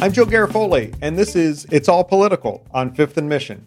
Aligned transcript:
I'm 0.00 0.12
Joe 0.12 0.26
Garofoli, 0.26 0.94
and 1.02 1.18
this 1.18 1.34
is 1.34 1.66
It's 1.72 1.88
All 1.88 2.04
Political 2.04 2.64
on 2.70 2.94
Fifth 2.94 3.16
and 3.16 3.28
Mission. 3.28 3.66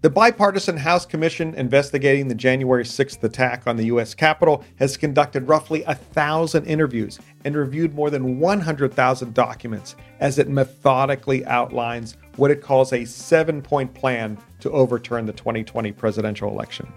The 0.00 0.08
bipartisan 0.08 0.78
House 0.78 1.04
Commission 1.04 1.52
investigating 1.56 2.26
the 2.26 2.34
January 2.34 2.84
6th 2.84 3.22
attack 3.22 3.66
on 3.66 3.76
the 3.76 3.84
U.S. 3.84 4.14
Capitol 4.14 4.64
has 4.76 4.96
conducted 4.96 5.46
roughly 5.46 5.82
a 5.82 5.94
thousand 5.94 6.64
interviews 6.64 7.18
and 7.44 7.54
reviewed 7.54 7.94
more 7.94 8.08
than 8.08 8.40
100,000 8.40 9.34
documents 9.34 9.94
as 10.20 10.38
it 10.38 10.48
methodically 10.48 11.44
outlines 11.44 12.16
what 12.36 12.50
it 12.50 12.62
calls 12.62 12.94
a 12.94 13.04
seven 13.04 13.60
point 13.60 13.92
plan 13.92 14.38
to 14.60 14.70
overturn 14.70 15.26
the 15.26 15.34
2020 15.34 15.92
presidential 15.92 16.48
election. 16.48 16.90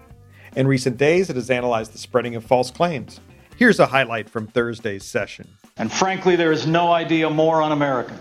In 0.56 0.66
recent 0.66 0.96
days, 0.96 1.28
it 1.28 1.36
has 1.36 1.50
analyzed 1.50 1.92
the 1.92 1.98
spreading 1.98 2.36
of 2.36 2.42
false 2.42 2.70
claims. 2.70 3.20
Here's 3.58 3.80
a 3.80 3.86
highlight 3.86 4.30
from 4.30 4.46
Thursday's 4.46 5.04
session. 5.04 5.46
And 5.76 5.92
frankly, 5.92 6.36
there 6.36 6.52
is 6.52 6.66
no 6.66 6.90
idea 6.90 7.28
more 7.28 7.60
un 7.60 7.72
American 7.72 8.18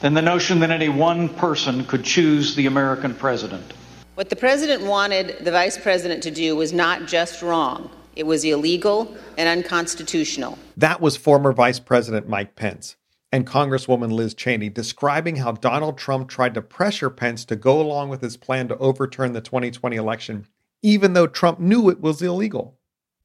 than 0.00 0.14
the 0.14 0.22
notion 0.22 0.60
that 0.60 0.70
any 0.70 0.88
one 0.88 1.28
person 1.28 1.84
could 1.84 2.04
choose 2.04 2.54
the 2.54 2.66
American 2.66 3.14
president. 3.14 3.72
What 4.14 4.30
the 4.30 4.36
president 4.36 4.82
wanted 4.82 5.44
the 5.44 5.50
vice 5.50 5.78
president 5.78 6.22
to 6.22 6.30
do 6.30 6.56
was 6.56 6.72
not 6.72 7.06
just 7.06 7.42
wrong, 7.42 7.90
it 8.14 8.26
was 8.26 8.44
illegal 8.44 9.14
and 9.36 9.48
unconstitutional. 9.48 10.58
That 10.76 11.00
was 11.00 11.16
former 11.16 11.52
Vice 11.52 11.78
President 11.78 12.28
Mike 12.28 12.56
Pence 12.56 12.96
and 13.30 13.46
Congresswoman 13.46 14.12
Liz 14.12 14.32
Cheney 14.32 14.70
describing 14.70 15.36
how 15.36 15.52
Donald 15.52 15.98
Trump 15.98 16.28
tried 16.28 16.54
to 16.54 16.62
pressure 16.62 17.10
Pence 17.10 17.44
to 17.46 17.56
go 17.56 17.80
along 17.80 18.08
with 18.08 18.22
his 18.22 18.36
plan 18.36 18.68
to 18.68 18.78
overturn 18.78 19.32
the 19.32 19.42
2020 19.42 19.96
election, 19.96 20.46
even 20.82 21.12
though 21.12 21.26
Trump 21.26 21.60
knew 21.60 21.90
it 21.90 22.00
was 22.00 22.22
illegal. 22.22 22.78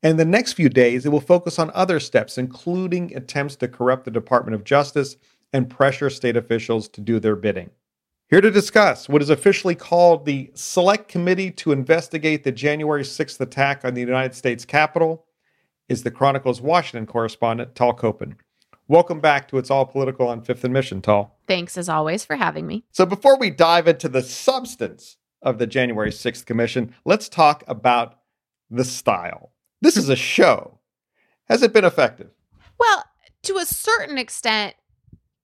And 0.04 0.20
the 0.20 0.26
next 0.26 0.54
few 0.54 0.68
days, 0.68 1.06
it 1.06 1.10
will 1.10 1.22
focus 1.22 1.60
on 1.60 1.72
other 1.74 2.00
steps, 2.00 2.38
including 2.38 3.16
attempts 3.16 3.56
to 3.58 3.68
corrupt 3.68 4.04
the 4.06 4.12
Department 4.12 4.56
of 4.56 4.64
Justice 4.64 5.16
and 5.54 5.70
pressure 5.70 6.10
state 6.10 6.38
officials 6.38 6.88
to 6.90 7.02
do 7.02 7.20
their 7.20 7.36
bidding. 7.36 7.70
Here 8.30 8.42
to 8.42 8.52
discuss 8.52 9.10
what 9.10 9.22
is 9.22 9.30
officially 9.30 9.76
called 9.76 10.26
the 10.26 10.52
Select 10.54 11.10
Committee 11.10 11.52
to 11.52 11.74
investigate 11.74 12.44
the 12.44 12.52
January 12.52 13.04
6th 13.04 13.42
attack 13.42 13.84
on 13.84 13.94
the 13.94 14.00
United 14.02 14.34
States 14.36 14.64
Capitol 14.64 15.26
is 15.90 16.04
the 16.04 16.12
Chronicle's 16.12 16.62
Washington 16.62 17.06
correspondent, 17.06 17.76
Tal 17.76 17.94
Kopan. 17.94 18.36
Welcome 18.88 19.20
back 19.20 19.50
to 19.50 19.58
It's 19.58 19.70
All 19.70 19.86
Political 19.86 20.30
on 20.30 20.42
Fifth 20.42 20.64
and 20.64 20.74
Mission, 20.74 21.02
Tal. 21.02 21.36
Thanks 21.48 21.78
as 21.78 21.90
always 21.90 22.24
for 22.24 22.38
having 22.38 22.68
me. 22.68 22.86
So, 22.92 23.06
before 23.06 23.38
we 23.38 23.50
dive 23.50 23.88
into 23.88 24.08
the 24.08 24.22
substance 24.22 25.18
of 25.42 25.58
the 25.58 25.68
January 25.68 26.12
6th 26.12 26.46
Commission, 26.46 26.96
let's 27.04 27.28
talk 27.28 27.64
about 27.68 28.20
the 28.70 28.86
style. 28.86 29.52
This 29.82 29.98
is 29.98 30.08
a 30.08 30.16
show. 30.16 30.80
Has 31.50 31.64
it 31.64 31.74
been 31.74 31.86
effective? 31.86 32.30
Well, 32.78 33.04
to 33.44 33.58
a 33.58 33.66
certain 33.66 34.18
extent, 34.18 34.76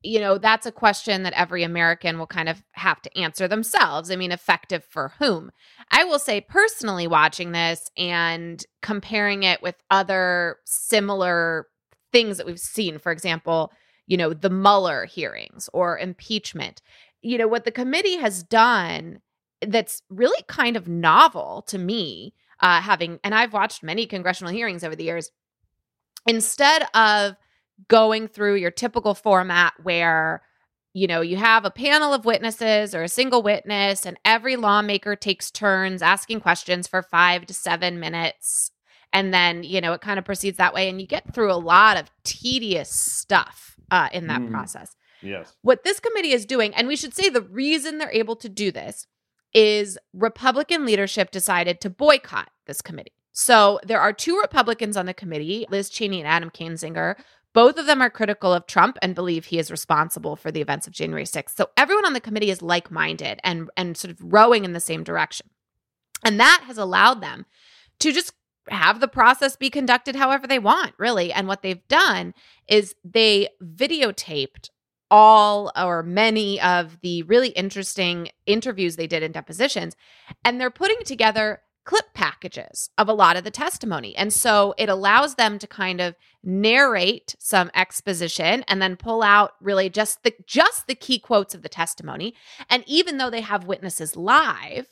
you 0.08 0.20
know, 0.20 0.38
that's 0.38 0.66
a 0.66 0.72
question 0.72 1.24
that 1.24 1.34
every 1.34 1.64
American 1.64 2.18
will 2.18 2.28
kind 2.28 2.48
of 2.48 2.64
have 2.72 3.02
to 3.02 3.18
answer 3.18 3.48
themselves. 3.48 4.10
I 4.10 4.16
mean, 4.16 4.32
effective 4.32 4.86
for 4.90 5.14
whom? 5.20 5.52
I 5.92 6.06
will 6.06 6.20
say 6.20 6.40
personally, 6.42 7.08
watching 7.08 7.52
this 7.52 7.92
and 7.98 8.64
comparing 8.82 9.44
it 9.44 9.62
with 9.62 9.76
other 9.92 10.58
similar 10.66 11.68
things 12.14 12.38
that 12.38 12.46
we've 12.46 12.60
seen, 12.60 13.00
for 13.00 13.12
example, 13.12 13.72
you 14.06 14.16
know, 14.16 14.34
the 14.34 14.50
Mueller 14.50 15.06
hearings 15.06 15.70
or 15.74 16.00
impeachment, 16.00 16.82
you 17.22 17.38
know, 17.38 17.48
what 17.48 17.66
the 17.66 17.72
committee 17.72 18.18
has 18.18 18.44
done 18.44 19.20
that's 19.62 20.02
really 20.10 20.42
kind 20.48 20.78
of 20.78 20.88
novel 20.88 21.64
to 21.68 21.78
me, 21.78 22.34
uh, 22.62 22.80
having, 22.80 23.20
and 23.24 23.36
I've 23.36 23.54
watched 23.54 23.84
many 23.84 24.06
congressional 24.06 24.54
hearings 24.54 24.84
over 24.84 24.96
the 24.96 25.04
years, 25.04 25.32
instead 26.26 26.84
of 26.94 27.36
going 27.88 28.28
through 28.28 28.56
your 28.56 28.72
typical 28.72 29.14
format 29.14 29.74
where 29.84 30.42
you 30.98 31.06
know, 31.06 31.22
you 31.22 31.38
have 31.38 31.64
a 31.64 31.70
panel 31.70 32.12
of 32.12 32.26
witnesses 32.26 32.96
or 32.96 33.04
a 33.04 33.08
single 33.08 33.44
witness, 33.44 34.04
and 34.04 34.18
every 34.26 34.56
lawmaker 34.56 35.16
takes 35.16 35.52
turns 35.52 36.02
asking 36.02 36.40
questions 36.40 36.88
for 36.88 37.04
five 37.04 37.46
to 37.46 37.54
seven 37.54 38.00
minutes. 38.00 38.72
And 39.14 39.32
then, 39.32 39.62
you 39.62 39.80
know, 39.80 39.94
it 39.94 40.02
kind 40.02 40.18
of 40.18 40.26
proceeds 40.26 40.58
that 40.58 40.74
way. 40.74 40.90
And 40.90 41.00
you 41.00 41.06
get 41.06 41.36
through 41.36 41.52
a 41.52 41.56
lot 41.56 41.98
of 41.98 42.10
tedious 42.24 42.90
stuff 42.90 43.76
uh, 43.92 44.10
in 44.12 44.26
that 44.26 44.42
mm, 44.42 44.50
process. 44.50 44.96
Yes. 45.22 45.56
What 45.62 45.84
this 45.84 46.00
committee 46.00 46.32
is 46.32 46.48
doing, 46.48 46.74
and 46.74 46.88
we 46.88 46.96
should 46.96 47.14
say 47.14 47.30
the 47.30 47.42
reason 47.42 48.00
they're 48.00 48.12
able 48.12 48.36
to 48.38 48.50
do 48.50 48.72
this 48.72 49.06
is 49.54 50.00
Republican 50.14 50.84
leadership 50.84 51.30
decided 51.30 51.80
to 51.82 51.92
boycott 51.92 52.50
this 52.66 52.82
committee. 52.82 53.14
So 53.34 53.80
there 53.84 54.02
are 54.02 54.14
two 54.14 54.40
Republicans 54.40 54.98
on 54.98 55.06
the 55.06 55.14
committee, 55.14 55.68
Liz 55.70 55.90
Cheney 55.90 56.20
and 56.20 56.28
Adam 56.28 56.50
Kinzinger, 56.50 57.18
both 57.58 57.80
of 57.80 57.88
them 57.88 58.04
are 58.04 58.10
critical 58.12 58.54
of 58.54 58.68
Trump 58.68 59.00
and 59.02 59.16
believe 59.16 59.46
he 59.46 59.58
is 59.58 59.72
responsible 59.72 60.36
for 60.36 60.52
the 60.52 60.62
events 60.62 60.86
of 60.86 60.94
January 60.94 61.24
6th. 61.24 61.56
So 61.56 61.72
everyone 61.76 62.06
on 62.06 62.14
the 62.14 62.22
committee 62.22 62.52
is 62.52 62.62
like-minded 62.62 63.40
and 63.44 63.72
and 63.76 63.98
sort 63.98 64.12
of 64.12 64.20
rowing 64.22 64.64
in 64.64 64.74
the 64.74 64.80
same 64.80 65.04
direction. 65.04 65.50
And 66.24 66.40
that 66.40 66.62
has 66.68 66.78
allowed 66.78 67.20
them 67.20 67.48
to 68.02 68.14
just 68.14 68.34
have 68.70 69.00
the 69.00 69.08
process 69.08 69.56
be 69.56 69.72
conducted 69.72 70.16
however 70.16 70.46
they 70.46 70.60
want, 70.60 70.94
really. 71.00 71.34
And 71.34 71.48
what 71.48 71.64
they've 71.64 71.88
done 71.88 72.36
is 72.68 72.94
they 73.04 73.50
videotaped 73.60 74.70
all 75.10 75.72
or 75.76 76.04
many 76.04 76.62
of 76.62 77.00
the 77.02 77.24
really 77.24 77.50
interesting 77.50 78.30
interviews 78.46 78.98
they 78.98 79.08
did 79.08 79.24
in 79.24 79.32
depositions 79.32 79.96
and 80.46 80.62
they're 80.62 80.70
putting 80.70 81.04
together 81.06 81.62
clip 81.88 82.14
packages 82.14 82.90
of 82.98 83.08
a 83.08 83.14
lot 83.14 83.38
of 83.38 83.46
the 83.46 83.50
testimony. 83.50 84.14
And 84.18 84.34
so 84.34 84.76
it 84.78 84.90
allows 84.90 85.36
them 85.36 85.58
to 85.58 85.66
kind 85.66 86.02
of 86.02 86.16
narrate 86.44 87.34
some 87.40 87.72
exposition 87.74 88.66
and 88.68 88.82
then 88.82 88.98
pull 88.98 89.24
out 89.24 89.54
really 89.62 89.90
just 89.90 90.22
the 90.24 90.34
just 90.46 90.88
the 90.88 90.96
key 90.96 91.18
quotes 91.18 91.56
of 91.56 91.62
the 91.62 91.70
testimony. 91.70 92.36
And 92.70 92.84
even 92.88 93.18
though 93.18 93.30
they 93.30 93.40
have 93.40 93.64
witnesses 93.64 94.18
live, 94.18 94.88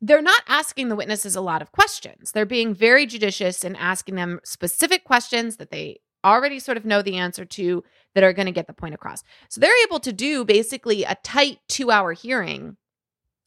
they're 0.00 0.22
not 0.22 0.44
asking 0.46 0.88
the 0.88 0.96
witnesses 0.96 1.34
a 1.34 1.40
lot 1.40 1.62
of 1.62 1.72
questions. 1.72 2.30
They're 2.30 2.46
being 2.46 2.74
very 2.74 3.06
judicious 3.06 3.64
in 3.64 3.74
asking 3.74 4.14
them 4.14 4.38
specific 4.44 5.02
questions 5.02 5.56
that 5.56 5.72
they 5.72 5.98
already 6.24 6.60
sort 6.60 6.76
of 6.76 6.84
know 6.84 7.02
the 7.02 7.16
answer 7.16 7.44
to 7.44 7.82
that 8.14 8.22
are 8.22 8.32
going 8.32 8.46
to 8.46 8.52
get 8.52 8.68
the 8.68 8.72
point 8.72 8.94
across. 8.94 9.24
So 9.48 9.60
they're 9.60 9.84
able 9.84 9.98
to 10.00 10.12
do 10.12 10.44
basically 10.44 11.02
a 11.02 11.16
tight 11.24 11.58
2-hour 11.68 12.12
hearing 12.12 12.76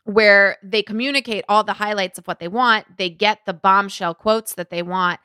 where 0.05 0.57
they 0.61 0.83
communicate 0.83 1.45
all 1.47 1.63
the 1.63 1.73
highlights 1.73 2.19
of 2.19 2.25
what 2.25 2.39
they 2.39 2.47
want, 2.47 2.97
they 2.97 3.09
get 3.09 3.39
the 3.45 3.53
bombshell 3.53 4.13
quotes 4.13 4.53
that 4.55 4.69
they 4.69 4.83
want, 4.83 5.19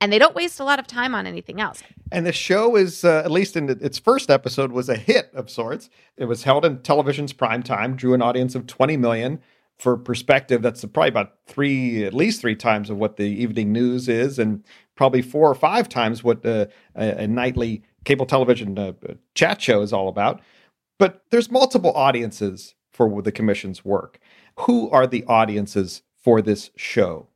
and 0.00 0.12
they 0.12 0.18
don't 0.18 0.34
waste 0.34 0.60
a 0.60 0.64
lot 0.64 0.78
of 0.78 0.86
time 0.86 1.14
on 1.14 1.26
anything 1.26 1.60
else. 1.60 1.82
And 2.12 2.24
the 2.24 2.32
show 2.32 2.76
is, 2.76 3.04
uh, 3.04 3.22
at 3.24 3.30
least 3.30 3.56
in 3.56 3.68
its 3.68 3.98
first 3.98 4.30
episode, 4.30 4.72
was 4.72 4.88
a 4.88 4.96
hit 4.96 5.30
of 5.34 5.50
sorts. 5.50 5.90
It 6.16 6.26
was 6.26 6.44
held 6.44 6.64
in 6.64 6.80
television's 6.82 7.32
prime 7.32 7.62
time, 7.62 7.96
drew 7.96 8.14
an 8.14 8.22
audience 8.22 8.54
of 8.54 8.66
20 8.66 8.96
million. 8.96 9.40
For 9.78 9.96
perspective, 9.96 10.60
that's 10.60 10.84
probably 10.84 11.08
about 11.08 11.36
three, 11.46 12.04
at 12.04 12.12
least 12.12 12.42
three 12.42 12.54
times 12.54 12.90
of 12.90 12.98
what 12.98 13.16
the 13.16 13.24
evening 13.24 13.72
news 13.72 14.08
is, 14.08 14.38
and 14.38 14.62
probably 14.94 15.22
four 15.22 15.50
or 15.50 15.54
five 15.54 15.88
times 15.88 16.22
what 16.22 16.44
uh, 16.44 16.66
a, 16.94 17.22
a, 17.22 17.26
nightly 17.26 17.82
cable 18.04 18.26
television 18.26 18.78
uh, 18.78 18.92
chat 19.34 19.62
show 19.62 19.80
is 19.80 19.90
all 19.90 20.08
about. 20.08 20.42
But 20.98 21.24
there's 21.30 21.50
multiple 21.50 21.92
audiences 21.94 22.74
for 22.92 23.22
the 23.22 23.32
commission's 23.32 23.84
work. 23.84 24.18
Who 24.60 24.90
are 24.90 25.06
the 25.06 25.24
audiences 25.24 26.02
for 26.22 26.42
this 26.42 26.70
show? 26.76 27.28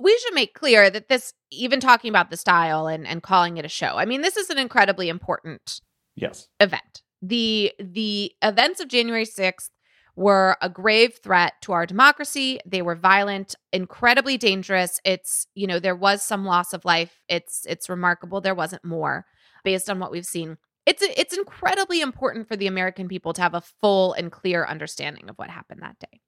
We 0.00 0.18
should 0.18 0.34
make 0.34 0.54
clear 0.54 0.90
that 0.90 1.08
this, 1.08 1.34
even 1.50 1.80
talking 1.80 2.08
about 2.08 2.30
the 2.30 2.36
style 2.36 2.86
and, 2.86 3.06
and 3.06 3.22
calling 3.22 3.58
it 3.58 3.64
a 3.64 3.68
show, 3.68 3.96
I 3.96 4.04
mean, 4.04 4.22
this 4.22 4.36
is 4.36 4.50
an 4.50 4.58
incredibly 4.58 5.08
important 5.08 5.80
yes 6.14 6.48
event. 6.60 7.02
The 7.20 7.72
the 7.78 8.32
events 8.42 8.80
of 8.80 8.88
January 8.88 9.24
6th 9.24 9.70
were 10.16 10.56
a 10.60 10.68
grave 10.68 11.18
threat 11.22 11.54
to 11.62 11.72
our 11.72 11.86
democracy. 11.86 12.60
They 12.66 12.82
were 12.82 12.94
violent, 12.94 13.54
incredibly 13.72 14.36
dangerous. 14.36 15.00
It's, 15.04 15.46
you 15.54 15.66
know, 15.66 15.78
there 15.78 15.96
was 15.96 16.22
some 16.22 16.44
loss 16.44 16.72
of 16.72 16.84
life. 16.84 17.20
It's 17.28 17.64
it's 17.68 17.88
remarkable 17.88 18.40
there 18.40 18.54
wasn't 18.54 18.84
more 18.84 19.24
based 19.64 19.88
on 19.88 19.98
what 19.98 20.10
we've 20.10 20.26
seen 20.26 20.58
it's 20.86 21.02
it's 21.02 21.36
incredibly 21.36 22.00
important 22.00 22.48
for 22.48 22.56
the 22.56 22.66
American 22.66 23.08
people 23.08 23.32
to 23.34 23.42
have 23.42 23.54
a 23.54 23.60
full 23.60 24.12
and 24.14 24.32
clear 24.32 24.64
understanding 24.64 25.28
of 25.28 25.36
what 25.36 25.50
happened 25.50 25.82
that 25.82 25.98
day. 25.98 26.20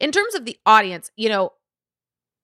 In 0.00 0.10
terms 0.10 0.34
of 0.34 0.44
the 0.44 0.58
audience, 0.66 1.10
you 1.16 1.28
know, 1.28 1.52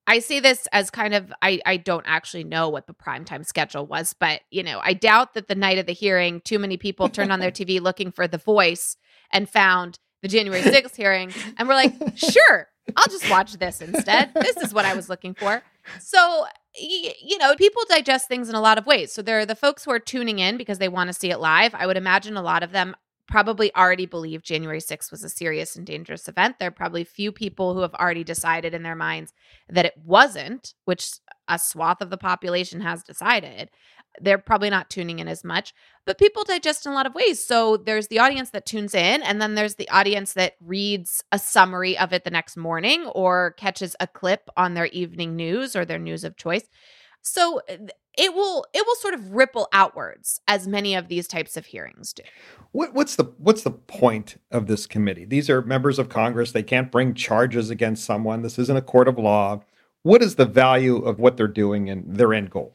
I 0.07 0.21
say 0.21 0.41
this 0.41 0.69
as 0.73 0.91
kind 0.91 1.15
of 1.15 1.33
I 1.43 1.61
I 1.67 1.77
don't 1.77 2.05
actually 2.07 2.45
know 2.45 2.69
what 2.69 2.87
the 2.87 2.95
primetime 2.95 3.45
schedule 3.45 3.87
was, 3.87 4.15
but 4.19 4.43
you 4.51 4.63
know, 4.63 4.81
I 4.83 4.95
doubt 4.95 5.35
that 5.35 5.49
the 5.49 5.55
night 5.57 5.79
of 5.79 5.87
the 5.87 5.93
hearing 5.93 6.41
too 6.43 6.59
many 6.59 6.77
people 6.77 7.09
turned 7.09 7.33
on 7.33 7.41
their 7.41 7.51
TV 7.53 7.81
looking 7.81 8.13
for 8.13 8.29
The 8.29 8.39
Voice 8.39 8.97
and 9.33 9.49
found 9.49 9.99
the 10.23 10.29
January 10.29 10.63
6th 10.63 10.97
hearing 10.97 11.33
and 11.57 11.69
we're 11.69 11.75
like, 11.75 11.95
"Sure, 12.17 12.69
I'll 12.97 13.07
just 13.11 13.29
watch 13.29 13.55
this 13.55 13.81
instead. 13.81 14.33
This 14.35 14.57
is 14.59 14.73
what 14.73 14.85
I 14.85 14.95
was 14.95 15.09
looking 15.09 15.35
for." 15.35 15.63
So, 16.01 16.47
you 16.79 17.39
know, 17.39 17.55
people 17.57 17.83
digest 17.89 18.29
things 18.29 18.49
in 18.49 18.55
a 18.55 18.61
lot 18.61 18.79
of 18.79 18.87
ways. 18.87 19.13
So 19.13 19.23
there 19.23 19.39
are 19.39 19.47
the 19.47 19.55
folks 19.55 19.85
who 19.85 19.91
are 19.91 19.99
tuning 19.99 20.39
in 20.39 20.57
because 20.57 20.79
they 20.79 20.89
want 20.89 21.09
to 21.09 21.15
see 21.15 21.31
it 21.31 21.39
live. 21.39 21.75
I 21.75 21.87
would 21.87 21.97
imagine 21.97 22.37
a 22.37 22.43
lot 22.43 22.63
of 22.63 22.73
them 22.73 22.95
probably 23.29 23.75
already 23.77 24.07
believe 24.07 24.43
January 24.43 24.81
6th 24.81 25.11
was 25.11 25.23
a 25.23 25.29
serious 25.29 25.77
and 25.77 25.87
dangerous 25.87 26.27
event. 26.29 26.57
There 26.59 26.69
are 26.69 26.73
probably 26.73 27.05
few 27.05 27.31
people 27.31 27.75
who 27.75 27.81
have 27.81 27.95
already 27.95 28.25
decided 28.25 28.75
in 28.75 28.83
their 28.83 28.97
minds 28.97 29.33
that 29.69 29.85
it 29.85 29.95
wasn't, 30.03 30.75
which 30.87 31.11
a 31.47 31.59
swath 31.59 32.01
of 32.01 32.11
the 32.11 32.17
population 32.17 32.81
has 32.81 33.03
decided. 33.05 33.71
they're 34.21 34.39
probably 34.39 34.71
not 34.71 34.91
tuning 34.91 35.19
in 35.19 35.29
as 35.29 35.45
much, 35.45 35.73
but 36.07 36.19
people 36.19 36.45
digest 36.45 36.87
in 36.87 36.93
a 36.93 36.95
lot 36.95 37.07
of 37.07 37.15
ways. 37.15 37.45
So 37.45 37.77
there's 37.77 38.09
the 38.09 38.19
audience 38.19 38.51
that 38.51 38.67
tunes 38.67 38.95
in, 38.95 39.23
and 39.23 39.41
then 39.41 39.55
there's 39.55 39.77
the 39.77 39.89
audience 39.91 40.33
that 40.35 40.55
reads 40.61 41.23
a 41.33 41.39
summary 41.39 41.97
of 41.99 42.13
it 42.13 42.25
the 42.25 42.31
next 42.31 42.57
morning 42.57 43.07
or 43.07 43.53
catches 43.53 43.95
a 44.01 44.07
clip 44.07 44.49
on 44.57 44.75
their 44.75 44.87
evening 44.87 45.37
news 45.37 45.77
or 45.77 45.85
their 45.85 45.99
news 45.99 46.25
of 46.25 46.37
choice. 46.37 46.69
So 47.29 47.61
uh, 47.69 47.77
it 48.17 48.35
will 48.35 48.67
it 48.73 48.85
will 48.87 48.97
sort 48.97 49.15
of 49.15 49.33
ripple 49.33 49.69
outwards 49.73 50.41
as 50.49 50.67
many 50.67 50.95
of 50.95 51.09
these 51.09 51.29
types 51.29 51.57
of 51.57 51.67
hearings 51.67 52.13
do. 52.13 52.23
What, 52.73 52.95
what's 52.95 53.17
the 53.17 53.25
what's 53.39 53.63
the 53.63 53.71
point 53.71 54.41
of 54.51 54.67
this 54.67 54.87
committee? 54.87 55.25
These 55.25 55.49
are 55.49 55.63
members 55.63 55.99
of 55.99 56.09
Congress. 56.09 56.53
They 56.53 56.63
can't 56.63 56.91
bring 56.91 57.15
charges 57.15 57.71
against 57.71 58.05
someone. 58.05 58.43
This 58.43 58.59
isn't 58.59 58.77
a 58.77 58.83
court 58.83 59.09
of 59.09 59.19
law. 59.19 59.61
What 60.03 60.23
is 60.23 60.37
the 60.37 60.47
value 60.47 60.97
of 60.97 61.19
what 61.19 61.37
they're 61.37 61.49
doing 61.49 61.91
and 61.91 62.17
their 62.17 62.33
end 62.33 62.51
goal? 62.51 62.75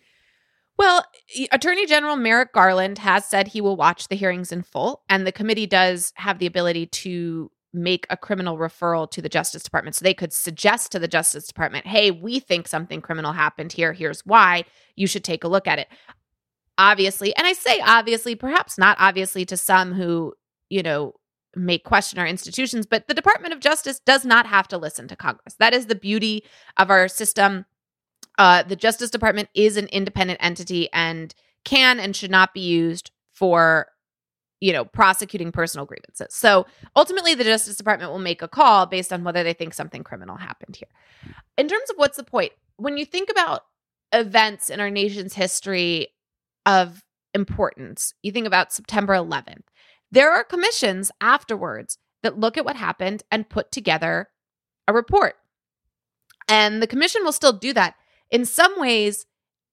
Well, 0.78 1.06
Attorney 1.52 1.86
General 1.86 2.16
Merrick 2.16 2.52
Garland 2.52 2.98
has 2.98 3.26
said 3.26 3.48
he 3.48 3.62
will 3.62 3.76
watch 3.76 4.08
the 4.08 4.16
hearings 4.16 4.52
in 4.52 4.64
full, 4.64 5.04
and 5.08 5.26
the 5.26 5.32
committee 5.32 5.68
does 5.68 6.14
have 6.16 6.40
the 6.40 6.48
ability 6.48 6.88
to 6.88 7.52
make 7.74 8.06
a 8.10 8.18
criminal 8.18 8.58
referral 8.58 9.10
to 9.10 9.22
the 9.22 9.30
Justice 9.30 9.64
Department. 9.64 9.96
So 9.96 10.04
they 10.04 10.14
could 10.14 10.32
suggest 10.32 10.92
to 10.92 11.00
the 11.00 11.08
Justice 11.08 11.48
Department, 11.48 11.88
hey, 11.88 12.12
we 12.12 12.40
think 12.40 12.68
something 12.68 13.02
criminal 13.02 13.34
happened 13.34 13.74
here. 13.74 13.94
Here's 13.94 14.26
why. 14.26 14.66
You 14.96 15.08
should 15.08 15.24
take 15.24 15.44
a 15.44 15.48
look 15.48 15.68
at 15.68 15.80
it. 15.80 15.88
Obviously, 16.78 17.36
and 17.36 17.48
I 17.48 17.54
say 17.54 17.80
obviously, 17.82 18.36
perhaps 18.36 18.78
not 18.78 18.98
obviously 19.00 19.46
to 19.46 19.58
some 19.58 19.94
who, 19.94 20.34
you 20.70 20.84
know, 20.84 21.14
may 21.56 21.78
question 21.78 22.20
our 22.20 22.26
institutions, 22.28 22.86
but 22.86 23.08
the 23.08 23.14
Department 23.14 23.54
of 23.54 23.60
Justice 23.60 24.00
does 24.00 24.26
not 24.26 24.48
have 24.48 24.68
to 24.70 24.78
listen 24.78 25.08
to 25.08 25.16
Congress. 25.16 25.56
That 25.60 25.74
is 25.74 25.86
the 25.86 25.96
beauty 25.96 26.44
of 26.78 26.90
our 26.90 27.08
system. 27.08 27.66
Uh, 28.38 28.64
the 28.64 28.76
Justice 28.76 29.12
Department 29.12 29.50
is 29.54 29.78
an 29.78 29.88
independent 29.88 30.40
entity 30.42 30.92
and 30.92 31.34
can 31.64 32.00
and 32.00 32.16
should 32.16 32.32
not 32.32 32.54
be 32.54 32.62
used 32.62 33.12
for 33.32 33.88
you 34.64 34.72
know, 34.72 34.86
prosecuting 34.86 35.52
personal 35.52 35.86
grievances. 35.86 36.34
So 36.34 36.66
ultimately, 36.96 37.36
the 37.36 37.44
Justice 37.44 37.76
Department 37.76 38.12
will 38.12 38.20
make 38.20 38.42
a 38.42 38.48
call 38.48 38.86
based 38.86 39.12
on 39.12 39.26
whether 39.26 39.44
they 39.44 39.52
think 39.52 39.74
something 39.74 40.06
criminal 40.06 40.38
happened 40.38 40.78
here. 40.78 40.88
In 41.58 41.68
terms 41.68 41.90
of 41.90 41.98
what's 41.98 42.16
the 42.16 42.24
point, 42.24 42.54
when 42.78 42.96
you 42.96 43.04
think 43.04 43.30
about 43.30 43.66
events 44.14 44.70
in 44.70 44.80
our 44.80 44.90
nation's 44.90 45.34
history 45.34 46.08
of 46.66 47.04
importance, 47.34 48.14
you 48.24 48.32
think 48.32 48.48
about 48.48 48.72
September 48.72 49.14
11th, 49.14 49.64
there 50.14 50.32
are 50.32 50.46
commissions 50.46 51.12
afterwards 51.20 51.98
that 52.22 52.40
look 52.40 52.58
at 52.58 52.64
what 52.64 52.78
happened 52.78 53.22
and 53.30 53.50
put 53.50 53.70
together 53.70 54.30
a 54.88 54.94
report. 54.94 55.36
And 56.48 56.82
the 56.82 56.88
commission 56.88 57.26
will 57.26 57.34
still 57.34 57.52
do 57.52 57.74
that. 57.74 57.96
In 58.32 58.46
some 58.46 58.80
ways, 58.80 59.26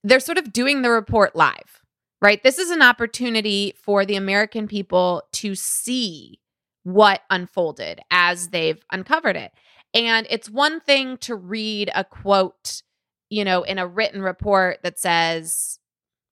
they're 0.02 0.18
sort 0.18 0.38
of 0.38 0.52
doing 0.52 0.82
the 0.82 0.90
report 0.90 1.36
live 1.36 1.79
right? 2.20 2.42
This 2.42 2.58
is 2.58 2.70
an 2.70 2.82
opportunity 2.82 3.74
for 3.82 4.04
the 4.04 4.16
American 4.16 4.68
people 4.68 5.22
to 5.32 5.54
see 5.54 6.40
what 6.82 7.22
unfolded 7.30 8.00
as 8.10 8.48
they've 8.48 8.82
uncovered 8.90 9.36
it. 9.36 9.52
And 9.94 10.26
it's 10.30 10.48
one 10.48 10.80
thing 10.80 11.16
to 11.18 11.34
read 11.34 11.90
a 11.94 12.04
quote, 12.04 12.82
you 13.28 13.44
know, 13.44 13.62
in 13.62 13.78
a 13.78 13.86
written 13.86 14.22
report 14.22 14.78
that 14.82 14.98
says, 14.98 15.78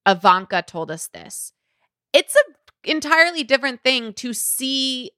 Ivanka 0.07 0.63
told 0.63 0.91
us 0.91 1.07
this. 1.07 1.53
It's 2.13 2.35
an 2.35 2.55
entirely 2.83 3.43
different 3.43 3.83
thing 3.83 4.13
to 4.13 4.33
see 4.33 5.11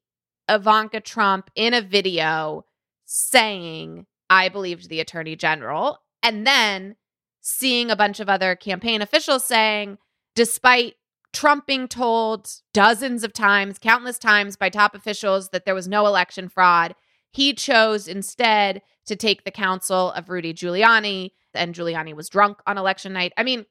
Ivanka 0.49 0.99
Trump 0.99 1.49
in 1.55 1.73
a 1.73 1.81
video 1.81 2.65
saying, 3.05 4.05
I 4.29 4.49
believed 4.49 4.89
the 4.89 4.99
attorney 4.99 5.35
general, 5.35 5.99
and 6.23 6.47
then 6.47 6.95
seeing 7.41 7.89
a 7.89 7.95
bunch 7.95 8.19
of 8.19 8.29
other 8.29 8.55
campaign 8.55 9.01
officials 9.01 9.45
saying, 9.45 9.97
despite 10.35 10.95
Trump 11.33 11.65
being 11.65 11.87
told 11.87 12.49
dozens 12.73 13.23
of 13.23 13.33
times, 13.33 13.79
countless 13.79 14.17
times 14.17 14.57
by 14.57 14.69
top 14.69 14.95
officials 14.95 15.49
that 15.49 15.65
there 15.65 15.75
was 15.75 15.87
no 15.87 16.05
election 16.05 16.49
fraud, 16.49 16.95
he 17.31 17.53
chose 17.53 18.07
instead 18.07 18.81
to 19.05 19.15
take 19.15 19.43
the 19.43 19.51
counsel 19.51 20.11
of 20.11 20.29
Rudy 20.29 20.53
Giuliani, 20.53 21.31
and 21.53 21.73
Giuliani 21.73 22.13
was 22.13 22.29
drunk 22.29 22.59
on 22.67 22.77
election 22.77 23.13
night. 23.13 23.33
I 23.37 23.43
mean, 23.43 23.65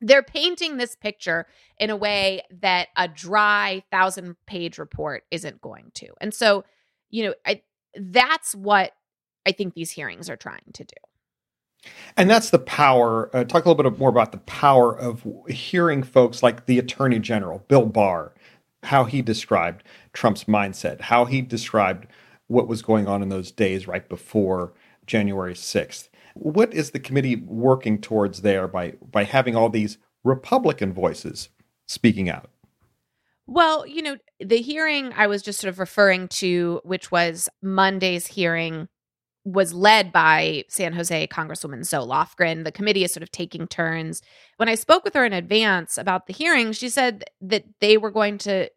they're 0.00 0.22
painting 0.22 0.76
this 0.76 0.96
picture 0.96 1.46
in 1.78 1.88
a 1.88 1.96
way 1.96 2.42
that 2.60 2.88
a 2.96 3.08
dry 3.08 3.82
thousand 3.90 4.36
page 4.46 4.78
report 4.78 5.24
isn't 5.30 5.60
going 5.60 5.92
to. 5.94 6.08
And 6.20 6.34
so, 6.34 6.64
you 7.08 7.24
know, 7.24 7.34
I, 7.46 7.62
that's 7.94 8.54
what 8.54 8.92
I 9.46 9.52
think 9.52 9.74
these 9.74 9.90
hearings 9.90 10.28
are 10.28 10.36
trying 10.36 10.72
to 10.74 10.84
do. 10.84 10.96
And 12.16 12.30
that's 12.30 12.50
the 12.50 12.58
power. 12.58 13.30
Uh, 13.34 13.44
talk 13.44 13.64
a 13.64 13.68
little 13.68 13.90
bit 13.90 13.98
more 13.98 14.10
about 14.10 14.32
the 14.32 14.38
power 14.38 14.96
of 14.96 15.26
hearing 15.48 16.02
folks 16.02 16.42
like 16.42 16.66
the 16.66 16.78
Attorney 16.78 17.18
General, 17.18 17.64
Bill 17.68 17.86
Barr, 17.86 18.32
how 18.82 19.04
he 19.04 19.22
described 19.22 19.82
Trump's 20.12 20.44
mindset, 20.44 21.00
how 21.02 21.24
he 21.24 21.40
described 21.40 22.06
what 22.48 22.68
was 22.68 22.82
going 22.82 23.08
on 23.08 23.22
in 23.22 23.28
those 23.28 23.50
days 23.50 23.86
right 23.86 24.08
before 24.08 24.72
January 25.06 25.54
6th. 25.54 26.08
What 26.34 26.72
is 26.72 26.90
the 26.90 27.00
committee 27.00 27.36
working 27.36 28.00
towards 28.00 28.42
there 28.42 28.68
by, 28.68 28.94
by 29.10 29.24
having 29.24 29.56
all 29.56 29.68
these 29.68 29.98
Republican 30.24 30.92
voices 30.92 31.48
speaking 31.86 32.28
out? 32.28 32.50
Well, 33.46 33.86
you 33.86 34.02
know, 34.02 34.16
the 34.38 34.60
hearing 34.62 35.12
I 35.14 35.26
was 35.26 35.42
just 35.42 35.60
sort 35.60 35.70
of 35.70 35.78
referring 35.78 36.28
to, 36.28 36.80
which 36.84 37.10
was 37.10 37.48
Monday's 37.60 38.26
hearing 38.26 38.88
was 39.44 39.74
led 39.74 40.12
by 40.12 40.64
San 40.68 40.92
Jose 40.92 41.26
Congresswoman 41.28 41.84
Zoe 41.84 42.06
Lofgren. 42.06 42.64
The 42.64 42.72
committee 42.72 43.04
is 43.04 43.12
sort 43.12 43.22
of 43.22 43.32
taking 43.32 43.66
turns. 43.66 44.22
When 44.56 44.68
I 44.68 44.76
spoke 44.76 45.04
with 45.04 45.14
her 45.14 45.24
in 45.24 45.32
advance 45.32 45.98
about 45.98 46.26
the 46.26 46.32
hearing, 46.32 46.72
she 46.72 46.88
said 46.88 47.24
that 47.40 47.64
they 47.80 47.96
were 47.96 48.10
going 48.10 48.38
to 48.38 48.70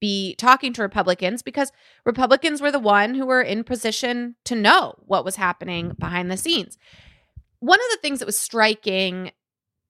be 0.00 0.34
talking 0.36 0.72
to 0.72 0.82
Republicans 0.82 1.42
because 1.42 1.72
Republicans 2.04 2.60
were 2.60 2.70
the 2.70 2.78
one 2.78 3.14
who 3.14 3.26
were 3.26 3.42
in 3.42 3.64
position 3.64 4.36
to 4.44 4.54
know 4.54 4.94
what 5.06 5.24
was 5.24 5.36
happening 5.36 5.94
behind 5.98 6.30
the 6.30 6.36
scenes. 6.36 6.78
One 7.60 7.78
of 7.78 7.86
the 7.90 7.98
things 8.00 8.20
that 8.20 8.26
was 8.26 8.38
striking 8.38 9.32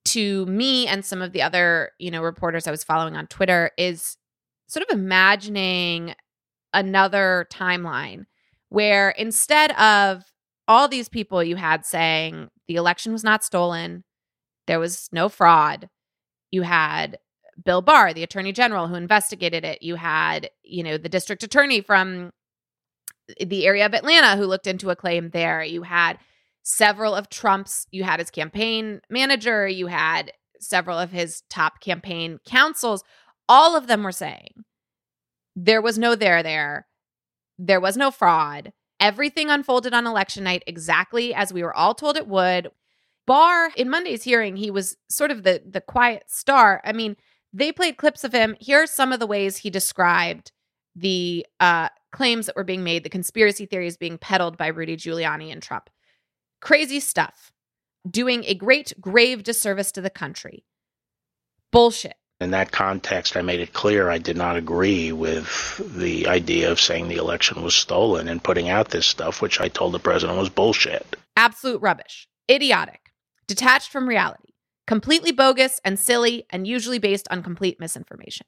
to 0.05 0.45
me 0.47 0.87
and 0.87 1.05
some 1.05 1.21
of 1.21 1.33
the 1.33 1.41
other, 1.41 1.91
you 1.99 2.09
know, 2.09 2.23
reporters 2.23 2.65
I 2.67 2.71
was 2.71 2.83
following 2.83 3.15
on 3.15 3.27
Twitter 3.27 3.71
is 3.77 4.17
sort 4.67 4.87
of 4.89 4.97
imagining 4.97 6.15
another 6.73 7.47
timeline 7.51 8.25
where 8.69 9.09
instead 9.11 9.71
of 9.73 10.23
all 10.67 10.87
these 10.87 11.09
people 11.09 11.43
you 11.43 11.55
had 11.55 11.85
saying 11.85 12.49
the 12.67 12.75
election 12.75 13.11
was 13.11 13.23
not 13.23 13.43
stolen, 13.43 14.03
there 14.67 14.79
was 14.79 15.09
no 15.11 15.29
fraud, 15.29 15.89
you 16.51 16.61
had 16.61 17.17
Bill 17.63 17.81
Barr, 17.81 18.13
the 18.13 18.23
attorney 18.23 18.51
general 18.51 18.87
who 18.87 18.95
investigated 18.95 19.65
it, 19.65 19.81
you 19.81 19.95
had, 19.95 20.49
you 20.63 20.83
know, 20.83 20.97
the 20.97 21.09
district 21.09 21.43
attorney 21.43 21.81
from 21.81 22.31
the 23.39 23.65
area 23.65 23.85
of 23.85 23.93
Atlanta 23.93 24.37
who 24.37 24.45
looked 24.45 24.67
into 24.67 24.89
a 24.89 24.95
claim 24.95 25.29
there, 25.31 25.63
you 25.63 25.83
had 25.83 26.17
several 26.63 27.15
of 27.15 27.29
Trump's, 27.29 27.87
you 27.91 28.03
had 28.03 28.19
his 28.19 28.31
campaign 28.31 29.01
manager, 29.09 29.67
you 29.67 29.87
had 29.87 30.31
several 30.59 30.97
of 30.97 31.11
his 31.11 31.43
top 31.49 31.79
campaign 31.79 32.39
counsels, 32.45 33.03
all 33.47 33.75
of 33.75 33.87
them 33.87 34.03
were 34.03 34.11
saying 34.11 34.63
there 35.55 35.81
was 35.81 35.97
no 35.97 36.15
there 36.15 36.43
there. 36.43 36.87
There 37.59 37.81
was 37.81 37.97
no 37.97 38.09
fraud. 38.09 38.71
Everything 38.99 39.49
unfolded 39.49 39.93
on 39.93 40.07
election 40.07 40.45
night 40.45 40.63
exactly 40.65 41.33
as 41.33 41.53
we 41.53 41.61
were 41.61 41.75
all 41.75 41.93
told 41.93 42.17
it 42.17 42.27
would. 42.27 42.69
Barr, 43.27 43.71
in 43.75 43.89
Monday's 43.89 44.23
hearing, 44.23 44.55
he 44.55 44.71
was 44.71 44.97
sort 45.09 45.29
of 45.29 45.43
the 45.43 45.61
the 45.69 45.81
quiet 45.81 46.23
star. 46.27 46.81
I 46.83 46.93
mean, 46.93 47.15
they 47.53 47.71
played 47.71 47.97
clips 47.97 48.23
of 48.23 48.33
him. 48.33 48.55
Here 48.59 48.83
are 48.83 48.87
some 48.87 49.11
of 49.11 49.19
the 49.19 49.27
ways 49.27 49.57
he 49.57 49.69
described 49.69 50.51
the 50.95 51.45
uh, 51.59 51.89
claims 52.11 52.45
that 52.45 52.55
were 52.55 52.63
being 52.63 52.83
made, 52.83 53.03
the 53.03 53.09
conspiracy 53.09 53.65
theories 53.65 53.97
being 53.97 54.17
peddled 54.17 54.57
by 54.57 54.67
Rudy 54.67 54.97
Giuliani 54.97 55.51
and 55.51 55.61
Trump. 55.61 55.89
Crazy 56.61 56.99
stuff. 56.99 57.51
Doing 58.09 58.43
a 58.45 58.55
great 58.55 58.93
grave 58.99 59.43
disservice 59.43 59.91
to 59.91 60.01
the 60.01 60.09
country. 60.09 60.65
Bullshit. 61.71 62.15
In 62.39 62.51
that 62.51 62.71
context, 62.71 63.35
I 63.35 63.41
made 63.41 63.59
it 63.59 63.73
clear 63.73 64.09
I 64.09 64.17
did 64.17 64.37
not 64.37 64.55
agree 64.55 65.11
with 65.11 65.81
the 65.93 66.25
idea 66.27 66.71
of 66.71 66.79
saying 66.79 67.09
the 67.09 67.17
election 67.17 67.61
was 67.61 67.75
stolen 67.75 68.29
and 68.29 68.41
putting 68.41 68.69
out 68.69 68.89
this 68.89 69.05
stuff, 69.05 69.41
which 69.41 69.59
I 69.59 69.67
told 69.67 69.91
the 69.91 69.99
president 69.99 70.37
was 70.37 70.47
bullshit. 70.47 71.17
Absolute 71.35 71.81
rubbish. 71.81 72.29
Idiotic. 72.49 73.11
Detached 73.45 73.91
from 73.91 74.07
reality. 74.07 74.53
Completely 74.87 75.33
bogus 75.33 75.81
and 75.83 75.99
silly 75.99 76.45
and 76.49 76.65
usually 76.65 76.97
based 76.97 77.27
on 77.29 77.43
complete 77.43 77.77
misinformation. 77.77 78.47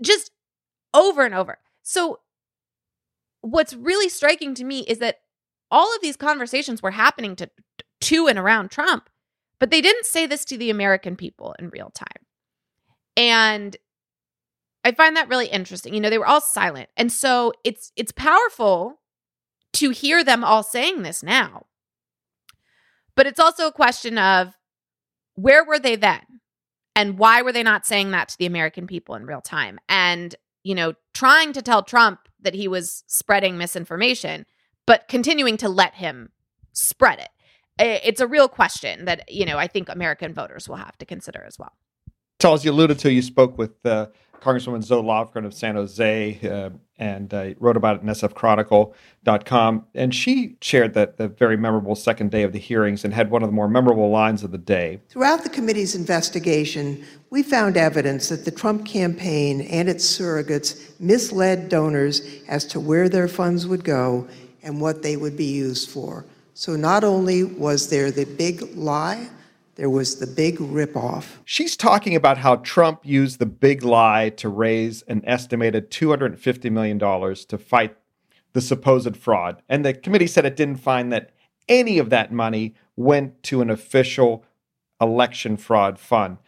Just 0.00 0.30
over 0.94 1.26
and 1.26 1.34
over. 1.34 1.58
So, 1.82 2.20
what's 3.42 3.74
really 3.74 4.08
striking 4.08 4.54
to 4.54 4.64
me 4.64 4.80
is 4.80 4.98
that 4.98 5.20
all 5.70 5.94
of 5.94 6.00
these 6.00 6.16
conversations 6.16 6.82
were 6.82 6.92
happening 6.92 7.36
to, 7.36 7.50
to 8.00 8.26
and 8.28 8.38
around 8.38 8.70
Trump, 8.70 9.10
but 9.60 9.70
they 9.70 9.82
didn't 9.82 10.06
say 10.06 10.26
this 10.26 10.46
to 10.46 10.56
the 10.56 10.70
American 10.70 11.16
people 11.16 11.54
in 11.58 11.68
real 11.68 11.90
time. 11.90 12.24
And 13.18 13.76
I 14.84 14.92
find 14.92 15.16
that 15.16 15.28
really 15.28 15.48
interesting. 15.48 15.92
You 15.92 16.00
know, 16.00 16.08
they 16.08 16.18
were 16.18 16.26
all 16.26 16.40
silent. 16.40 16.88
And 16.96 17.12
so 17.12 17.52
it's 17.64 17.92
it's 17.96 18.12
powerful 18.12 19.00
to 19.74 19.90
hear 19.90 20.24
them 20.24 20.44
all 20.44 20.62
saying 20.62 21.02
this 21.02 21.22
now. 21.22 21.66
But 23.14 23.26
it's 23.26 23.40
also 23.40 23.66
a 23.66 23.72
question 23.72 24.16
of 24.16 24.54
where 25.34 25.64
were 25.64 25.78
they 25.78 25.96
then? 25.96 26.22
And 26.94 27.18
why 27.18 27.42
were 27.42 27.52
they 27.52 27.62
not 27.62 27.86
saying 27.86 28.12
that 28.12 28.28
to 28.28 28.38
the 28.38 28.46
American 28.46 28.86
people 28.86 29.14
in 29.14 29.26
real 29.26 29.40
time? 29.40 29.78
And, 29.88 30.34
you 30.62 30.74
know, 30.74 30.94
trying 31.14 31.52
to 31.52 31.62
tell 31.62 31.82
Trump 31.82 32.20
that 32.40 32.54
he 32.54 32.66
was 32.66 33.04
spreading 33.06 33.58
misinformation, 33.58 34.46
but 34.86 35.06
continuing 35.08 35.56
to 35.58 35.68
let 35.68 35.94
him 35.94 36.30
spread 36.72 37.18
it. 37.18 37.28
It's 37.80 38.20
a 38.20 38.26
real 38.26 38.48
question 38.48 39.04
that, 39.04 39.30
you 39.30 39.46
know, 39.46 39.58
I 39.58 39.66
think 39.66 39.88
American 39.88 40.34
voters 40.34 40.68
will 40.68 40.76
have 40.76 40.96
to 40.98 41.06
consider 41.06 41.44
as 41.44 41.58
well. 41.58 41.72
Charles, 42.40 42.64
you 42.64 42.70
alluded 42.70 43.00
to, 43.00 43.12
you 43.12 43.20
spoke 43.20 43.58
with 43.58 43.84
uh, 43.84 44.06
Congresswoman 44.40 44.84
Zoe 44.84 45.02
Lofgren 45.02 45.44
of 45.44 45.52
San 45.52 45.74
Jose 45.74 46.38
uh, 46.48 46.70
and 46.96 47.34
uh, 47.34 47.50
wrote 47.58 47.76
about 47.76 47.96
it 47.96 48.02
in 48.02 48.08
sfchronicle.com. 48.08 49.86
And 49.96 50.14
she 50.14 50.56
shared 50.60 50.94
that 50.94 51.16
the 51.16 51.26
very 51.26 51.56
memorable 51.56 51.96
second 51.96 52.30
day 52.30 52.44
of 52.44 52.52
the 52.52 52.60
hearings 52.60 53.04
and 53.04 53.12
had 53.12 53.32
one 53.32 53.42
of 53.42 53.48
the 53.48 53.52
more 53.52 53.66
memorable 53.66 54.10
lines 54.10 54.44
of 54.44 54.52
the 54.52 54.58
day. 54.58 55.00
Throughout 55.08 55.42
the 55.42 55.48
committee's 55.48 55.96
investigation, 55.96 57.04
we 57.30 57.42
found 57.42 57.76
evidence 57.76 58.28
that 58.28 58.44
the 58.44 58.52
Trump 58.52 58.86
campaign 58.86 59.62
and 59.62 59.88
its 59.88 60.06
surrogates 60.06 60.92
misled 61.00 61.68
donors 61.68 62.22
as 62.46 62.64
to 62.66 62.78
where 62.78 63.08
their 63.08 63.26
funds 63.26 63.66
would 63.66 63.82
go 63.82 64.28
and 64.62 64.80
what 64.80 65.02
they 65.02 65.16
would 65.16 65.36
be 65.36 65.44
used 65.44 65.90
for. 65.90 66.24
So 66.54 66.76
not 66.76 67.02
only 67.02 67.42
was 67.42 67.90
there 67.90 68.12
the 68.12 68.26
big 68.26 68.62
lie, 68.76 69.28
there 69.78 69.88
was 69.88 70.16
the 70.18 70.26
big 70.26 70.58
ripoff. 70.58 71.36
She's 71.44 71.76
talking 71.76 72.16
about 72.16 72.36
how 72.36 72.56
Trump 72.56 73.00
used 73.04 73.38
the 73.38 73.46
big 73.46 73.84
lie 73.84 74.30
to 74.30 74.48
raise 74.48 75.02
an 75.02 75.22
estimated 75.24 75.92
$250 75.92 76.70
million 76.72 76.98
to 76.98 77.58
fight 77.58 77.96
the 78.54 78.60
supposed 78.60 79.16
fraud. 79.16 79.62
And 79.68 79.84
the 79.84 79.94
committee 79.94 80.26
said 80.26 80.44
it 80.44 80.56
didn't 80.56 80.78
find 80.78 81.12
that 81.12 81.30
any 81.68 81.98
of 81.98 82.10
that 82.10 82.32
money 82.32 82.74
went 82.96 83.40
to 83.44 83.62
an 83.62 83.70
official 83.70 84.44
election 85.00 85.56
fraud 85.56 86.00
fund. 86.00 86.38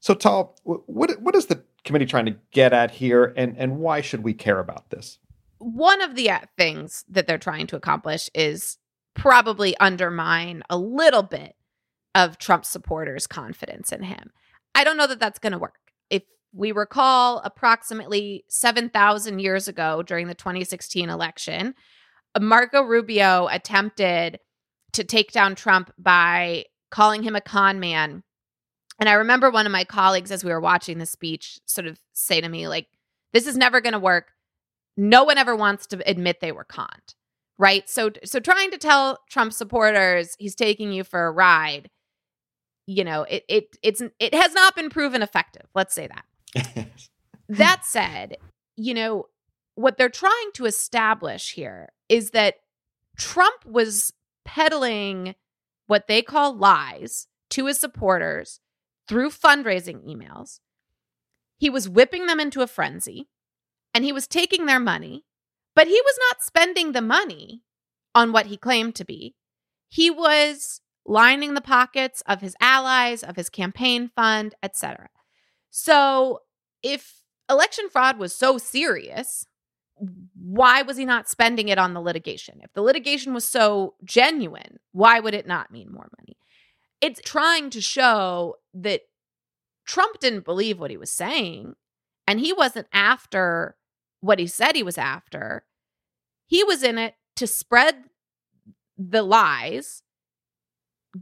So, 0.00 0.14
Tal, 0.14 0.56
what, 0.64 1.20
what 1.20 1.36
is 1.36 1.46
the 1.46 1.62
committee 1.84 2.06
trying 2.06 2.26
to 2.26 2.36
get 2.52 2.72
at 2.72 2.92
here, 2.92 3.34
and, 3.36 3.54
and 3.58 3.78
why 3.78 4.00
should 4.00 4.24
we 4.24 4.32
care 4.32 4.60
about 4.60 4.88
this? 4.88 5.18
One 5.58 6.00
of 6.00 6.14
the 6.14 6.30
uh, 6.30 6.40
things 6.56 7.04
that 7.10 7.26
they're 7.26 7.36
trying 7.36 7.66
to 7.66 7.76
accomplish 7.76 8.30
is 8.34 8.78
probably 9.12 9.76
undermine 9.78 10.62
a 10.70 10.78
little 10.78 11.24
bit 11.24 11.56
of 12.14 12.38
Trump 12.38 12.64
supporters' 12.64 13.26
confidence 13.26 13.92
in 13.92 14.02
him. 14.02 14.30
I 14.74 14.84
don't 14.84 14.96
know 14.96 15.06
that 15.06 15.20
that's 15.20 15.38
going 15.38 15.52
to 15.52 15.58
work. 15.58 15.78
If 16.10 16.22
we 16.52 16.72
recall, 16.72 17.40
approximately 17.44 18.44
7,000 18.48 19.38
years 19.38 19.68
ago 19.68 20.02
during 20.02 20.28
the 20.28 20.34
2016 20.34 21.08
election, 21.08 21.74
Marco 22.38 22.82
Rubio 22.82 23.48
attempted 23.50 24.38
to 24.92 25.04
take 25.04 25.32
down 25.32 25.54
Trump 25.54 25.92
by 25.98 26.64
calling 26.90 27.22
him 27.22 27.36
a 27.36 27.40
con 27.40 27.80
man. 27.80 28.22
And 28.98 29.08
I 29.08 29.14
remember 29.14 29.50
one 29.50 29.66
of 29.66 29.72
my 29.72 29.84
colleagues, 29.84 30.32
as 30.32 30.44
we 30.44 30.50
were 30.50 30.60
watching 30.60 30.98
the 30.98 31.06
speech, 31.06 31.58
sort 31.66 31.86
of 31.86 32.00
say 32.12 32.40
to 32.40 32.48
me, 32.48 32.68
like, 32.68 32.88
this 33.32 33.46
is 33.46 33.56
never 33.56 33.80
going 33.80 33.92
to 33.92 33.98
work. 33.98 34.32
No 34.96 35.24
one 35.24 35.38
ever 35.38 35.54
wants 35.54 35.86
to 35.88 36.10
admit 36.10 36.40
they 36.40 36.52
were 36.52 36.64
conned. 36.64 37.14
Right. 37.58 37.88
So, 37.88 38.10
so 38.24 38.40
trying 38.40 38.70
to 38.70 38.78
tell 38.78 39.18
Trump 39.28 39.52
supporters 39.52 40.34
he's 40.38 40.54
taking 40.54 40.92
you 40.92 41.04
for 41.04 41.26
a 41.26 41.32
ride 41.32 41.90
you 42.88 43.04
know, 43.04 43.24
it 43.24 43.44
it 43.48 43.76
it's 43.82 44.02
it 44.18 44.34
has 44.34 44.54
not 44.54 44.74
been 44.74 44.88
proven 44.88 45.20
effective. 45.20 45.66
Let's 45.74 45.94
say 45.94 46.08
that. 46.08 46.88
that 47.50 47.84
said, 47.84 48.38
you 48.76 48.94
know, 48.94 49.26
what 49.74 49.98
they're 49.98 50.08
trying 50.08 50.50
to 50.54 50.64
establish 50.64 51.52
here 51.52 51.90
is 52.08 52.30
that 52.30 52.54
Trump 53.18 53.66
was 53.66 54.14
peddling 54.46 55.34
what 55.86 56.06
they 56.08 56.22
call 56.22 56.56
lies 56.56 57.26
to 57.50 57.66
his 57.66 57.78
supporters 57.78 58.60
through 59.06 59.30
fundraising 59.30 60.02
emails. 60.08 60.60
He 61.58 61.68
was 61.68 61.90
whipping 61.90 62.24
them 62.24 62.40
into 62.40 62.62
a 62.62 62.66
frenzy 62.66 63.28
and 63.92 64.02
he 64.02 64.12
was 64.12 64.26
taking 64.26 64.64
their 64.64 64.80
money, 64.80 65.26
but 65.74 65.88
he 65.88 66.00
was 66.00 66.18
not 66.30 66.42
spending 66.42 66.92
the 66.92 67.02
money 67.02 67.64
on 68.14 68.32
what 68.32 68.46
he 68.46 68.56
claimed 68.56 68.94
to 68.94 69.04
be. 69.04 69.34
He 69.90 70.10
was 70.10 70.80
lining 71.08 71.54
the 71.54 71.60
pockets 71.60 72.22
of 72.26 72.42
his 72.42 72.54
allies, 72.60 73.22
of 73.22 73.34
his 73.34 73.48
campaign 73.48 74.10
fund, 74.14 74.54
etc. 74.62 75.08
So, 75.70 76.40
if 76.82 77.22
election 77.50 77.88
fraud 77.88 78.18
was 78.18 78.36
so 78.36 78.58
serious, 78.58 79.46
why 80.40 80.82
was 80.82 80.96
he 80.96 81.04
not 81.04 81.28
spending 81.28 81.68
it 81.68 81.78
on 81.78 81.94
the 81.94 82.00
litigation? 82.00 82.60
If 82.62 82.72
the 82.74 82.82
litigation 82.82 83.34
was 83.34 83.48
so 83.48 83.94
genuine, 84.04 84.78
why 84.92 85.18
would 85.18 85.34
it 85.34 85.46
not 85.46 85.72
mean 85.72 85.90
more 85.90 86.08
money? 86.18 86.36
It's 87.00 87.20
trying 87.24 87.70
to 87.70 87.80
show 87.80 88.56
that 88.74 89.02
Trump 89.86 90.20
didn't 90.20 90.44
believe 90.44 90.78
what 90.78 90.90
he 90.90 90.96
was 90.96 91.12
saying 91.12 91.74
and 92.26 92.38
he 92.38 92.52
wasn't 92.52 92.86
after 92.92 93.76
what 94.20 94.38
he 94.38 94.46
said 94.46 94.76
he 94.76 94.82
was 94.82 94.98
after. 94.98 95.64
He 96.46 96.62
was 96.62 96.82
in 96.82 96.98
it 96.98 97.14
to 97.36 97.46
spread 97.46 98.04
the 98.96 99.22
lies 99.22 100.02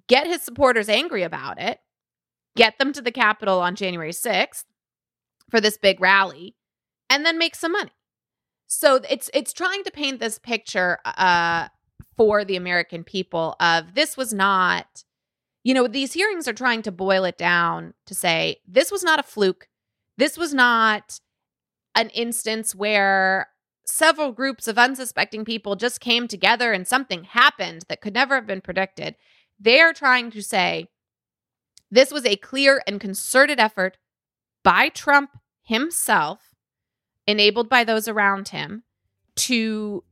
get 0.09 0.27
his 0.27 0.43
supporters 0.43 0.89
angry 0.89 1.23
about 1.23 1.61
it, 1.61 1.81
get 2.57 2.79
them 2.79 2.93
to 2.93 3.03
the 3.03 3.13
Capitol 3.13 3.61
on 3.61 3.75
January 3.75 4.13
6th 4.13 4.65
for 5.51 5.61
this 5.61 5.79
big 5.79 6.01
rally, 6.01 6.57
and 7.09 7.25
then 7.25 7.39
make 7.39 7.55
some 7.55 7.73
money. 7.73 7.93
So 8.67 9.01
it's 9.09 9.31
it's 9.33 9.53
trying 9.53 9.85
to 9.85 9.91
paint 9.91 10.19
this 10.19 10.39
picture 10.39 10.99
uh, 11.05 11.69
for 12.17 12.45
the 12.45 12.57
American 12.57 13.05
people 13.05 13.55
of 13.61 13.95
this 13.95 14.17
was 14.17 14.33
not, 14.33 15.05
you 15.63 15.75
know, 15.75 15.87
these 15.87 16.15
hearings 16.15 16.49
are 16.49 16.53
trying 16.53 16.83
to 16.83 16.93
boil 16.93 17.25
it 17.25 17.39
down 17.39 17.95
to 18.07 18.15
say 18.15 18.57
this 18.67 18.91
was 18.91 19.05
not 19.05 19.21
a 19.21 19.25
fluke. 19.25 19.69
This 20.17 20.37
was 20.37 20.53
not 20.53 21.21
an 21.95 22.09
instance 22.11 22.75
where 22.75 23.49
several 23.87 24.33
groups 24.33 24.67
of 24.67 24.79
unsuspecting 24.79 25.45
people 25.45 25.77
just 25.77 26.01
came 26.01 26.27
together 26.27 26.73
and 26.73 26.89
something 26.89 27.25
happened 27.25 27.85
that 27.89 28.01
could 28.01 28.15
never 28.15 28.35
have 28.35 28.47
been 28.47 28.61
predicted. 28.61 29.15
They're 29.59 29.93
trying 29.93 30.31
to 30.33 30.43
say 30.43 30.89
this 31.91 32.11
was 32.11 32.27
a 32.27 32.37
clear 32.37 32.83
and 32.87 33.01
concerted 33.01 33.59
effort 33.59 33.97
by 34.63 34.89
Trump 34.89 35.31
himself, 35.63 36.55
enabled 37.27 37.69
by 37.69 37.85
those 37.85 38.09
around 38.09 38.49
him, 38.49 38.83
to 39.37 40.05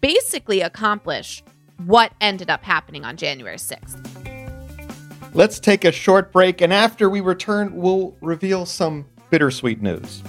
basically 0.00 0.60
accomplish 0.60 1.42
what 1.86 2.12
ended 2.20 2.48
up 2.50 2.62
happening 2.62 3.04
on 3.04 3.16
January 3.16 3.56
6th. 3.56 3.98
Let's 5.34 5.58
take 5.58 5.84
a 5.84 5.92
short 5.92 6.32
break, 6.32 6.60
and 6.60 6.72
after 6.72 7.08
we 7.08 7.20
return, 7.20 7.74
we'll 7.74 8.14
reveal 8.20 8.66
some 8.66 9.06
bittersweet 9.30 9.80
news. 9.80 10.22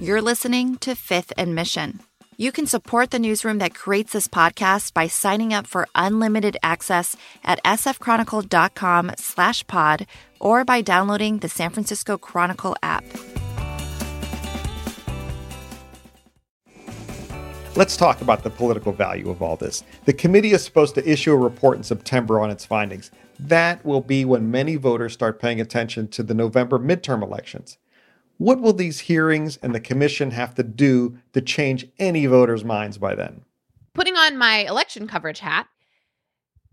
You're 0.00 0.22
listening 0.22 0.76
to 0.78 0.94
Fifth 0.94 1.32
and 1.36 1.54
Mission. 1.54 2.00
You 2.38 2.52
can 2.52 2.66
support 2.66 3.12
the 3.12 3.18
newsroom 3.18 3.56
that 3.58 3.74
creates 3.74 4.12
this 4.12 4.28
podcast 4.28 4.92
by 4.92 5.06
signing 5.06 5.54
up 5.54 5.66
for 5.66 5.88
unlimited 5.94 6.58
access 6.62 7.16
at 7.42 7.62
sfchronicle.com 7.64 9.12
slash 9.16 9.66
pod 9.66 10.06
or 10.38 10.62
by 10.62 10.82
downloading 10.82 11.38
the 11.38 11.48
San 11.48 11.70
Francisco 11.70 12.18
Chronicle 12.18 12.76
app. 12.82 13.04
Let's 17.74 17.96
talk 17.96 18.20
about 18.20 18.42
the 18.42 18.50
political 18.50 18.92
value 18.92 19.30
of 19.30 19.40
all 19.40 19.56
this. 19.56 19.82
The 20.04 20.12
committee 20.12 20.52
is 20.52 20.62
supposed 20.62 20.94
to 20.96 21.10
issue 21.10 21.32
a 21.32 21.36
report 21.36 21.78
in 21.78 21.84
September 21.84 22.38
on 22.38 22.50
its 22.50 22.66
findings. 22.66 23.10
That 23.40 23.82
will 23.82 24.02
be 24.02 24.26
when 24.26 24.50
many 24.50 24.76
voters 24.76 25.14
start 25.14 25.40
paying 25.40 25.58
attention 25.58 26.08
to 26.08 26.22
the 26.22 26.34
November 26.34 26.78
midterm 26.78 27.22
elections. 27.22 27.78
What 28.38 28.60
will 28.60 28.72
these 28.72 29.00
hearings 29.00 29.58
and 29.62 29.74
the 29.74 29.80
commission 29.80 30.30
have 30.32 30.54
to 30.56 30.62
do 30.62 31.18
to 31.32 31.40
change 31.40 31.86
any 31.98 32.26
voters' 32.26 32.64
minds 32.64 32.98
by 32.98 33.14
then? 33.14 33.42
Putting 33.94 34.16
on 34.16 34.36
my 34.36 34.58
election 34.58 35.08
coverage 35.08 35.40
hat, 35.40 35.68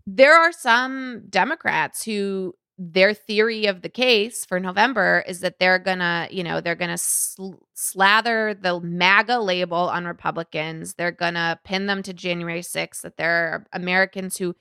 there 0.06 0.34
are 0.34 0.52
some 0.52 1.22
Democrats 1.30 2.04
who 2.04 2.54
their 2.76 3.14
theory 3.14 3.66
of 3.66 3.82
the 3.82 3.88
case 3.88 4.44
for 4.44 4.58
November 4.58 5.24
is 5.28 5.40
that 5.40 5.60
they're 5.60 5.78
gonna, 5.78 6.26
you 6.30 6.42
know, 6.42 6.60
they're 6.60 6.74
gonna 6.74 6.98
sl- 6.98 7.52
slather 7.72 8.52
the 8.52 8.80
MAGA 8.80 9.38
label 9.38 9.78
on 9.78 10.04
Republicans. 10.04 10.94
They're 10.94 11.12
gonna 11.12 11.60
pin 11.64 11.86
them 11.86 12.02
to 12.02 12.12
January 12.12 12.62
6th, 12.62 13.02
that 13.02 13.16
there 13.16 13.30
are 13.30 13.66
Americans 13.72 14.36
who 14.36 14.56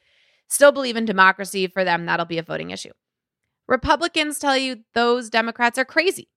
still 0.48 0.72
believe 0.72 0.96
in 0.96 1.06
democracy. 1.06 1.66
For 1.68 1.84
them, 1.84 2.06
that'll 2.06 2.28
be 2.28 2.38
a 2.38 2.44
voting 2.44 2.70
issue. 2.70 2.92
Republicans 3.68 4.38
tell 4.38 4.58
you 4.58 4.84
those 4.94 5.30
Democrats 5.30 5.80
are 5.80 5.86
crazy 5.86 6.30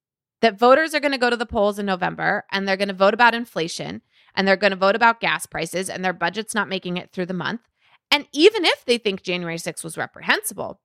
that 0.43 0.59
voters 0.59 0.95
are 0.95 1.01
going 1.01 1.13
to 1.13 1.19
go 1.19 1.31
to 1.31 1.37
the 1.37 1.47
polls 1.47 1.79
in 1.79 1.87
November 1.87 2.45
and 2.53 2.67
they're 2.67 2.77
going 2.77 2.89
to 2.89 2.95
vote 2.95 3.15
about 3.15 3.35
inflation 3.35 4.03
and 4.35 4.47
they're 4.47 4.57
going 4.57 4.71
to 4.71 4.77
vote 4.77 4.95
about 4.95 5.21
gas 5.21 5.47
prices 5.47 5.89
and 5.89 6.05
their 6.05 6.13
budget's 6.13 6.55
not 6.55 6.69
making 6.69 6.97
it 6.97 7.11
through 7.13 7.27
the 7.27 7.35
month. 7.35 7.63
And 8.11 8.27
even 8.33 8.65
if 8.65 8.85
they 8.85 8.99
think 8.99 9.23
January 9.23 9.57
6th 9.57 9.83
was 9.83 9.97
reprehensible, 9.97 10.81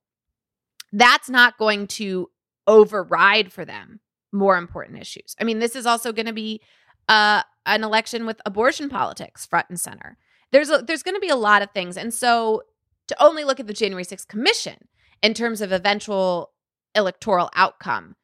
that's 0.91 1.29
not 1.29 1.57
going 1.57 1.87
to 1.87 2.29
override 2.67 3.51
for 3.51 3.65
them 3.65 3.99
more 4.31 4.57
important 4.57 4.99
issues. 4.99 5.35
I 5.39 5.43
mean, 5.43 5.59
this 5.59 5.75
is 5.75 5.85
also 5.85 6.11
going 6.11 6.25
to 6.25 6.33
be 6.33 6.61
uh, 7.09 7.43
an 7.65 7.83
election 7.83 8.25
with 8.25 8.41
abortion 8.45 8.89
politics 8.89 9.45
front 9.45 9.67
and 9.69 9.79
center. 9.79 10.17
There's 10.51 10.69
there's 10.85 11.03
going 11.03 11.15
to 11.15 11.21
be 11.21 11.29
a 11.29 11.35
lot 11.35 11.61
of 11.61 11.71
things, 11.71 11.95
and 11.95 12.13
so 12.13 12.63
to 13.07 13.23
only 13.23 13.43
look 13.43 13.59
at 13.59 13.67
the 13.67 13.73
January 13.73 14.03
6th 14.03 14.27
commission 14.27 14.87
in 15.21 15.33
terms 15.33 15.61
of 15.61 15.71
eventual 15.71 16.51
electoral 16.93 17.49
outcome, 17.55 18.15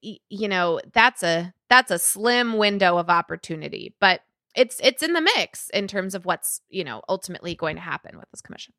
you 0.00 0.48
know, 0.48 0.80
that's 0.92 1.22
a 1.22 1.52
that's 1.68 1.90
a 1.90 1.98
slim 1.98 2.56
window 2.56 2.98
of 2.98 3.08
opportunity, 3.08 3.94
but 4.00 4.22
it's 4.54 4.80
it's 4.82 5.02
in 5.02 5.12
the 5.12 5.20
mix 5.20 5.70
in 5.70 5.86
terms 5.86 6.14
of 6.14 6.24
what's, 6.24 6.60
you 6.68 6.84
know, 6.84 7.02
ultimately 7.08 7.54
going 7.54 7.76
to 7.76 7.82
happen 7.82 8.18
with 8.18 8.30
this 8.30 8.40
commission. 8.40 8.74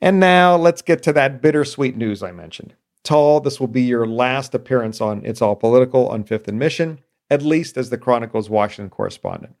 And 0.00 0.18
now 0.18 0.56
let's 0.56 0.82
get 0.82 1.02
to 1.04 1.12
that 1.12 1.42
bittersweet 1.42 1.96
news 1.96 2.22
I 2.22 2.32
mentioned. 2.32 2.74
Tal, 3.04 3.40
this 3.40 3.58
will 3.58 3.68
be 3.68 3.82
your 3.82 4.06
last 4.06 4.54
appearance 4.54 5.00
on 5.00 5.24
It's 5.24 5.42
All 5.42 5.56
Political 5.56 6.08
on 6.08 6.24
Fifth 6.24 6.48
and 6.48 6.58
Mission, 6.58 7.00
at 7.30 7.42
least 7.42 7.76
as 7.76 7.90
the 7.90 7.98
Chronicle's 7.98 8.48
Washington 8.48 8.90
correspondent. 8.90 9.56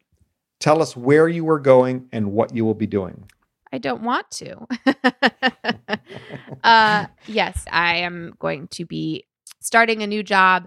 Tell 0.60 0.80
us 0.80 0.96
where 0.96 1.28
you 1.28 1.48
are 1.50 1.58
going 1.58 2.08
and 2.12 2.32
what 2.32 2.54
you 2.54 2.64
will 2.64 2.74
be 2.74 2.86
doing. 2.86 3.24
I 3.72 3.78
don't 3.78 4.02
want 4.02 4.30
to. 4.32 4.66
uh, 6.64 7.06
yes, 7.26 7.64
I 7.70 7.96
am 7.96 8.34
going 8.38 8.68
to 8.68 8.84
be 8.84 9.24
starting 9.62 10.02
a 10.02 10.06
new 10.06 10.22
job 10.22 10.66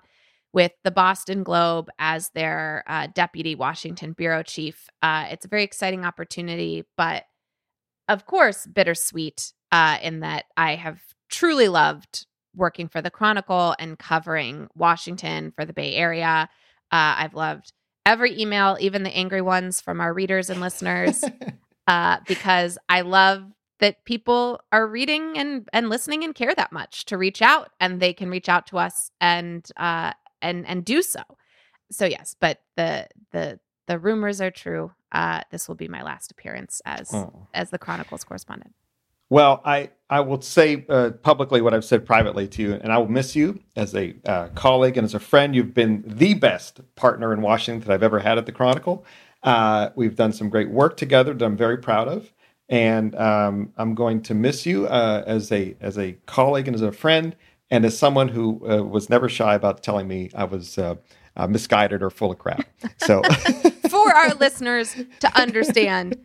with 0.53 0.71
the 0.83 0.91
Boston 0.91 1.43
Globe 1.43 1.89
as 1.99 2.29
their 2.29 2.83
uh, 2.87 3.07
deputy 3.13 3.55
Washington 3.55 4.13
bureau 4.13 4.41
chief. 4.41 4.87
Uh, 5.01 5.27
it's 5.29 5.45
a 5.45 5.49
very 5.49 5.63
exciting 5.63 6.05
opportunity, 6.05 6.85
but 6.97 7.25
of 8.07 8.25
course, 8.25 8.65
bittersweet 8.65 9.51
uh, 9.71 9.97
in 10.01 10.21
that 10.21 10.45
I 10.55 10.75
have 10.75 11.01
truly 11.29 11.67
loved 11.67 12.25
working 12.55 12.87
for 12.87 13.01
the 13.01 13.11
Chronicle 13.11 13.75
and 13.79 13.99
covering 13.99 14.69
Washington 14.75 15.51
for 15.51 15.65
the 15.65 15.73
Bay 15.73 15.95
Area. 15.95 16.47
Uh, 16.91 17.15
I've 17.17 17.33
loved 17.33 17.73
every 18.05 18.39
email, 18.39 18.77
even 18.79 19.03
the 19.03 19.15
angry 19.15 19.41
ones 19.41 19.81
from 19.81 19.99
our 19.99 20.13
readers 20.13 20.49
and 20.49 20.61
listeners, 20.61 21.23
uh, 21.87 22.19
because 22.27 22.77
I 22.87 23.01
love 23.01 23.43
that 23.79 24.05
people 24.05 24.61
are 24.71 24.87
reading 24.87 25.37
and 25.37 25.67
and 25.73 25.89
listening 25.89 26.23
and 26.23 26.33
care 26.33 26.53
that 26.55 26.71
much 26.71 27.05
to 27.05 27.17
reach 27.17 27.41
out, 27.41 27.71
and 27.79 27.99
they 27.99 28.13
can 28.13 28.29
reach 28.29 28.49
out 28.49 28.67
to 28.67 28.77
us 28.77 29.11
and 29.19 29.69
uh, 29.77 30.13
and 30.41 30.65
and 30.67 30.85
do 30.85 31.01
so. 31.01 31.21
So 31.91 32.05
yes, 32.05 32.35
but 32.39 32.61
the 32.75 33.07
the 33.31 33.59
the 33.87 33.99
rumors 33.99 34.41
are 34.41 34.51
true. 34.51 34.91
Uh, 35.11 35.41
this 35.51 35.67
will 35.67 35.75
be 35.75 35.87
my 35.87 36.03
last 36.03 36.31
appearance 36.31 36.81
as 36.85 37.13
oh. 37.13 37.47
as 37.53 37.69
the 37.69 37.77
Chronicles 37.77 38.23
correspondent. 38.23 38.73
Well, 39.29 39.61
I, 39.65 39.89
I 40.07 40.19
will 40.19 40.41
say 40.41 40.85
uh, 40.87 41.09
publicly 41.09 41.59
what 41.59 41.73
I've 41.73 41.85
said 41.85 42.05
privately 42.05 42.47
to 42.49 42.61
you, 42.61 42.73
and 42.75 42.91
I 42.91 42.99
will 42.99 43.09
miss 43.09 43.35
you 43.35 43.59
as 43.75 43.95
a 43.95 44.15
uh, 44.25 44.49
colleague 44.49 44.97
and 44.97 45.05
as 45.05 45.15
a 45.15 45.19
friend. 45.19 45.55
You've 45.55 45.73
been 45.73 46.03
the 46.05 46.35
best 46.35 46.81
partner 46.95 47.33
in 47.33 47.41
Washington 47.41 47.87
that 47.87 47.93
I've 47.93 48.03
ever 48.03 48.19
had 48.19 48.37
at 48.37 48.45
the 48.45 48.51
Chronicle. 48.51 49.03
Uh, 49.41 49.89
we've 49.95 50.15
done 50.15 50.31
some 50.31 50.49
great 50.49 50.69
work 50.69 50.95
together 50.95 51.33
that 51.33 51.43
I'm 51.43 51.57
very 51.57 51.77
proud 51.77 52.07
of, 52.07 52.31
and 52.69 53.15
um, 53.15 53.73
I'm 53.77 53.95
going 53.95 54.21
to 54.23 54.33
miss 54.33 54.65
you 54.65 54.87
uh, 54.87 55.23
as 55.25 55.51
a 55.51 55.75
as 55.79 55.97
a 55.97 56.13
colleague 56.25 56.67
and 56.67 56.75
as 56.75 56.81
a 56.81 56.91
friend, 56.91 57.35
and 57.69 57.85
as 57.85 57.97
someone 57.97 58.27
who 58.27 58.61
uh, 58.69 58.83
was 58.83 59.09
never 59.09 59.29
shy 59.29 59.55
about 59.55 59.83
telling 59.83 60.07
me 60.07 60.29
I 60.35 60.45
was 60.45 60.77
uh, 60.77 60.95
misguided 61.47 62.01
or 62.01 62.09
full 62.09 62.31
of 62.31 62.39
crap. 62.39 62.67
So, 62.97 63.21
for 63.89 64.13
our 64.13 64.33
listeners 64.35 64.95
to 65.19 65.39
understand 65.39 66.17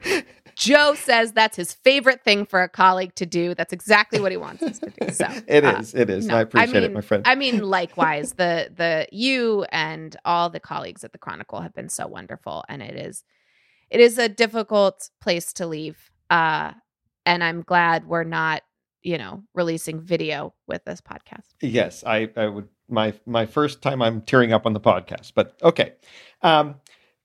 Joe 0.60 0.94
says 0.94 1.32
that's 1.32 1.56
his 1.56 1.72
favorite 1.72 2.22
thing 2.22 2.44
for 2.44 2.62
a 2.62 2.68
colleague 2.68 3.14
to 3.14 3.24
do. 3.24 3.54
That's 3.54 3.72
exactly 3.72 4.20
what 4.20 4.30
he 4.30 4.36
wants 4.36 4.62
us 4.62 4.78
to 4.80 4.90
do. 4.90 5.10
So 5.10 5.26
it 5.46 5.64
uh, 5.64 5.78
is. 5.78 5.94
It 5.94 6.10
is. 6.10 6.26
No, 6.26 6.36
I 6.36 6.42
appreciate 6.42 6.76
I 6.76 6.80
mean, 6.80 6.90
it, 6.90 6.92
my 6.92 7.00
friend. 7.00 7.22
I 7.26 7.34
mean, 7.34 7.62
likewise, 7.62 8.34
the 8.34 8.70
the 8.74 9.06
you 9.10 9.64
and 9.72 10.14
all 10.26 10.50
the 10.50 10.60
colleagues 10.60 11.02
at 11.02 11.12
the 11.12 11.18
Chronicle 11.18 11.62
have 11.62 11.74
been 11.74 11.88
so 11.88 12.06
wonderful, 12.06 12.62
and 12.68 12.82
it 12.82 12.94
is 12.94 13.24
it 13.88 14.00
is 14.00 14.18
a 14.18 14.28
difficult 14.28 15.08
place 15.20 15.54
to 15.54 15.66
leave. 15.66 16.09
Uh, 16.30 16.72
and 17.26 17.44
I'm 17.44 17.62
glad 17.62 18.06
we're 18.06 18.24
not, 18.24 18.62
you 19.02 19.18
know, 19.18 19.42
releasing 19.54 20.00
video 20.00 20.54
with 20.66 20.84
this 20.84 21.00
podcast. 21.00 21.48
Yes, 21.60 22.04
I, 22.06 22.30
I 22.36 22.46
would 22.46 22.68
my 22.88 23.12
my 23.26 23.46
first 23.46 23.82
time 23.82 24.02
I'm 24.02 24.20
tearing 24.22 24.52
up 24.52 24.66
on 24.66 24.72
the 24.72 24.80
podcast, 24.80 25.32
but 25.34 25.56
okay. 25.62 25.94
Um, 26.42 26.76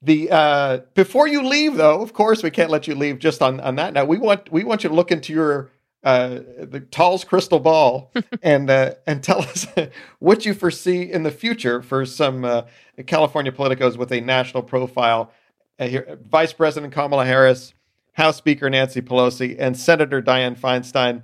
the 0.01 0.29
uh, 0.29 0.79
before 0.93 1.27
you 1.27 1.43
leave, 1.43 1.75
though, 1.75 2.01
of 2.01 2.13
course, 2.13 2.43
we 2.43 2.51
can't 2.51 2.69
let 2.69 2.87
you 2.87 2.95
leave 2.95 3.19
just 3.19 3.41
on 3.41 3.59
on 3.59 3.75
that. 3.75 3.93
Now 3.93 4.05
we 4.05 4.17
want 4.17 4.51
we 4.51 4.63
want 4.63 4.83
you 4.83 4.89
to 4.89 4.95
look 4.95 5.11
into 5.11 5.33
your 5.33 5.71
uh, 6.03 6.39
the 6.59 6.79
Tal's 6.91 7.23
crystal 7.23 7.59
ball 7.59 8.11
and 8.43 8.69
uh, 8.69 8.93
and 9.07 9.23
tell 9.23 9.41
us 9.41 9.67
what 10.19 10.45
you 10.45 10.53
foresee 10.53 11.11
in 11.11 11.23
the 11.23 11.31
future 11.31 11.81
for 11.81 12.05
some 12.05 12.45
uh, 12.45 12.63
California 13.07 13.51
politicos 13.51 13.97
with 13.97 14.11
a 14.11 14.21
national 14.21 14.63
profile. 14.63 15.31
Uh, 15.79 15.87
here, 15.87 16.19
Vice 16.29 16.53
President 16.53 16.93
Kamala 16.93 17.25
Harris, 17.25 17.73
House 18.15 18.38
Speaker 18.38 18.69
Nancy 18.69 19.01
Pelosi, 19.01 19.56
and 19.60 19.78
Senator 19.78 20.21
Dianne 20.21 20.58
Feinstein. 20.58 21.23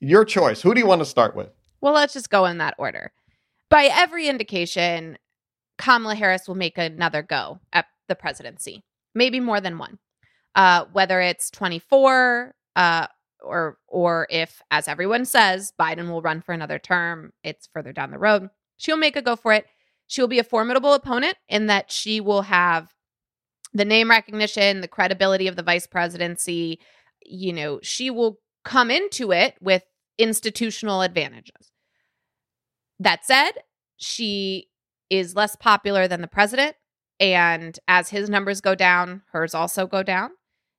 Your 0.00 0.24
choice. 0.24 0.60
Who 0.60 0.74
do 0.74 0.80
you 0.80 0.86
want 0.86 1.00
to 1.00 1.06
start 1.06 1.34
with? 1.34 1.50
Well, 1.80 1.94
let's 1.94 2.12
just 2.12 2.30
go 2.30 2.46
in 2.46 2.58
that 2.58 2.74
order. 2.78 3.12
By 3.70 3.88
every 3.90 4.28
indication, 4.28 5.18
Kamala 5.78 6.16
Harris 6.16 6.48
will 6.48 6.56
make 6.56 6.78
another 6.78 7.22
go 7.22 7.60
at 7.72 7.86
the 8.08 8.14
presidency, 8.14 8.82
maybe 9.14 9.40
more 9.40 9.60
than 9.60 9.78
one. 9.78 9.98
Uh, 10.54 10.86
whether 10.92 11.20
it's 11.20 11.50
24 11.50 12.54
uh, 12.74 13.06
or 13.42 13.78
or 13.86 14.26
if, 14.30 14.60
as 14.70 14.88
everyone 14.88 15.24
says, 15.24 15.72
Biden 15.78 16.10
will 16.10 16.22
run 16.22 16.40
for 16.40 16.52
another 16.52 16.78
term, 16.78 17.32
it's 17.44 17.68
further 17.72 17.92
down 17.92 18.10
the 18.10 18.18
road. 18.18 18.50
She'll 18.76 18.96
make 18.96 19.16
a 19.16 19.22
go 19.22 19.36
for 19.36 19.52
it. 19.52 19.66
She 20.08 20.20
will 20.20 20.28
be 20.28 20.38
a 20.38 20.44
formidable 20.44 20.94
opponent 20.94 21.36
in 21.48 21.66
that 21.66 21.90
she 21.90 22.20
will 22.20 22.42
have 22.42 22.95
the 23.76 23.84
name 23.84 24.10
recognition, 24.10 24.80
the 24.80 24.88
credibility 24.88 25.48
of 25.48 25.56
the 25.56 25.62
vice 25.62 25.86
presidency. 25.86 26.80
You 27.24 27.52
know, 27.52 27.80
she 27.82 28.10
will 28.10 28.38
come 28.64 28.90
into 28.90 29.32
it 29.32 29.54
with 29.60 29.82
institutional 30.18 31.02
advantages. 31.02 31.70
That 32.98 33.24
said, 33.24 33.52
she 33.96 34.68
is 35.10 35.36
less 35.36 35.56
popular 35.56 36.08
than 36.08 36.22
the 36.22 36.28
president. 36.28 36.76
And 37.20 37.78
as 37.86 38.10
his 38.10 38.28
numbers 38.28 38.60
go 38.60 38.74
down, 38.74 39.22
hers 39.32 39.54
also 39.54 39.86
go 39.86 40.02
down. 40.02 40.30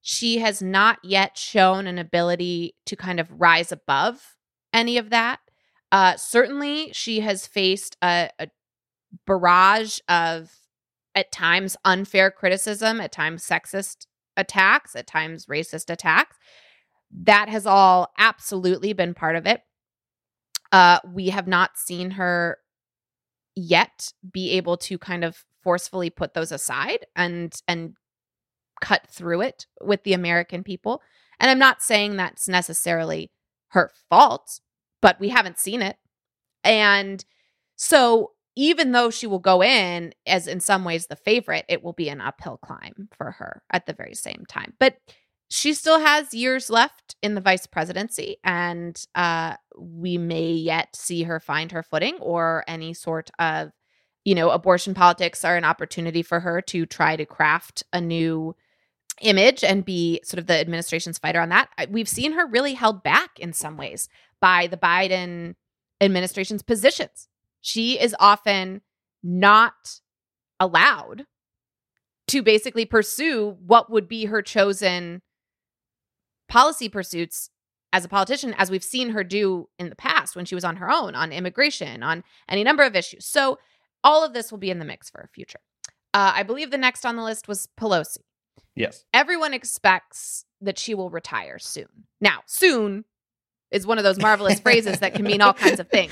She 0.01 0.39
has 0.39 0.61
not 0.61 0.99
yet 1.03 1.37
shown 1.37 1.87
an 1.87 1.97
ability 1.97 2.75
to 2.85 2.95
kind 2.95 3.19
of 3.19 3.31
rise 3.31 3.71
above 3.71 4.35
any 4.73 4.97
of 4.97 5.09
that. 5.09 5.39
Uh, 5.91 6.15
certainly, 6.17 6.91
she 6.93 7.21
has 7.21 7.47
faced 7.47 7.97
a, 8.01 8.29
a 8.39 8.47
barrage 9.25 9.99
of, 10.07 10.51
at 11.17 11.31
times, 11.31 11.75
unfair 11.83 12.29
criticism, 12.29 13.01
at 13.01 13.11
times, 13.11 13.43
sexist 13.43 14.05
attacks, 14.37 14.95
at 14.95 15.07
times, 15.07 15.47
racist 15.47 15.89
attacks. 15.89 16.37
That 17.11 17.49
has 17.49 17.65
all 17.65 18.11
absolutely 18.19 18.93
been 18.93 19.15
part 19.15 19.35
of 19.35 19.47
it. 19.47 19.61
Uh, 20.71 20.99
we 21.11 21.29
have 21.29 21.47
not 21.47 21.71
seen 21.75 22.11
her 22.11 22.59
yet 23.55 24.13
be 24.31 24.51
able 24.51 24.77
to 24.77 24.99
kind 24.99 25.23
of 25.23 25.43
forcefully 25.63 26.11
put 26.11 26.35
those 26.35 26.51
aside 26.51 27.07
and 27.15 27.51
and 27.67 27.95
cut 28.79 29.07
through 29.09 29.41
it 29.41 29.65
with 29.81 30.03
the 30.03 30.13
American 30.13 30.63
people. 30.63 31.01
And 31.39 31.49
I'm 31.49 31.57
not 31.57 31.81
saying 31.81 32.15
that's 32.15 32.47
necessarily 32.47 33.31
her 33.69 33.89
fault, 34.07 34.59
but 35.01 35.19
we 35.19 35.29
haven't 35.29 35.57
seen 35.57 35.81
it. 35.81 35.95
And 36.63 37.25
so 37.75 38.33
even 38.57 38.91
though 38.91 39.09
she 39.09 39.27
will 39.27 39.39
go 39.39 39.63
in 39.63 40.13
as 40.25 40.47
in 40.47 40.59
some 40.59 40.83
ways 40.83 41.07
the 41.07 41.15
favorite, 41.15 41.65
it 41.69 41.83
will 41.83 41.93
be 41.93 42.09
an 42.09 42.19
uphill 42.19 42.57
climb 42.57 43.07
for 43.15 43.31
her 43.31 43.61
at 43.71 43.85
the 43.85 43.93
very 43.93 44.15
same 44.15 44.43
time. 44.49 44.73
But 44.79 44.97
she 45.49 45.73
still 45.73 45.99
has 45.99 46.33
years 46.33 46.69
left 46.69 47.15
in 47.21 47.35
the 47.35 47.41
vice 47.41 47.67
presidency, 47.67 48.37
and 48.43 49.01
uh, 49.15 49.55
we 49.77 50.17
may 50.17 50.51
yet 50.51 50.93
see 50.95 51.23
her 51.23 51.39
find 51.39 51.71
her 51.71 51.83
footing 51.83 52.17
or 52.19 52.65
any 52.67 52.93
sort 52.93 53.29
of 53.39 53.71
you 54.25 54.35
know, 54.35 54.49
abortion 54.49 54.93
politics 54.93 55.45
are 55.45 55.55
an 55.55 55.63
opportunity 55.63 56.21
for 56.21 56.41
her 56.41 56.61
to 56.61 56.85
try 56.85 57.15
to 57.15 57.25
craft 57.25 57.81
a 57.93 58.01
new 58.01 58.53
image 59.21 59.63
and 59.63 59.85
be 59.85 60.19
sort 60.25 60.37
of 60.37 60.47
the 60.47 60.59
administration's 60.59 61.17
fighter 61.17 61.39
on 61.39 61.47
that. 61.47 61.69
We've 61.89 62.09
seen 62.09 62.33
her 62.33 62.45
really 62.45 62.73
held 62.73 63.03
back 63.03 63.39
in 63.39 63.53
some 63.53 63.77
ways 63.77 64.09
by 64.41 64.67
the 64.67 64.75
Biden 64.75 65.55
administration's 66.01 66.61
positions. 66.61 67.29
She 67.61 67.99
is 67.99 68.15
often 68.19 68.81
not 69.23 69.99
allowed 70.59 71.25
to 72.27 72.41
basically 72.41 72.85
pursue 72.85 73.57
what 73.65 73.89
would 73.89 74.07
be 74.07 74.25
her 74.25 74.41
chosen 74.41 75.21
policy 76.49 76.89
pursuits 76.89 77.49
as 77.93 78.03
a 78.03 78.09
politician, 78.09 78.53
as 78.57 78.69
we've 78.69 78.83
seen 78.83 79.09
her 79.09 79.23
do 79.23 79.69
in 79.79 79.89
the 79.89 79.95
past 79.95 80.35
when 80.35 80.45
she 80.45 80.55
was 80.55 80.65
on 80.65 80.75
her 80.77 80.91
own 80.91 81.15
on 81.15 81.31
immigration, 81.31 82.03
on 82.03 82.23
any 82.49 82.63
number 82.63 82.83
of 82.83 82.95
issues. 82.95 83.25
So 83.25 83.59
all 84.03 84.23
of 84.25 84.33
this 84.33 84.51
will 84.51 84.59
be 84.59 84.69
in 84.69 84.79
the 84.79 84.85
mix 84.85 85.09
for 85.09 85.21
a 85.21 85.27
future. 85.27 85.59
Uh, 86.13 86.33
I 86.35 86.43
believe 86.43 86.71
the 86.71 86.77
next 86.77 87.05
on 87.05 87.15
the 87.15 87.23
list 87.23 87.47
was 87.47 87.69
Pelosi. 87.79 88.17
Yes. 88.75 89.05
Everyone 89.13 89.53
expects 89.53 90.45
that 90.61 90.77
she 90.77 90.93
will 90.93 91.09
retire 91.09 91.59
soon. 91.59 92.05
Now, 92.21 92.39
soon 92.45 93.05
is 93.71 93.87
one 93.87 93.97
of 93.97 94.03
those 94.03 94.19
marvelous 94.19 94.59
phrases 94.61 94.99
that 94.99 95.13
can 95.13 95.25
mean 95.25 95.41
all 95.41 95.53
kinds 95.53 95.79
of 95.79 95.89
things. 95.89 96.11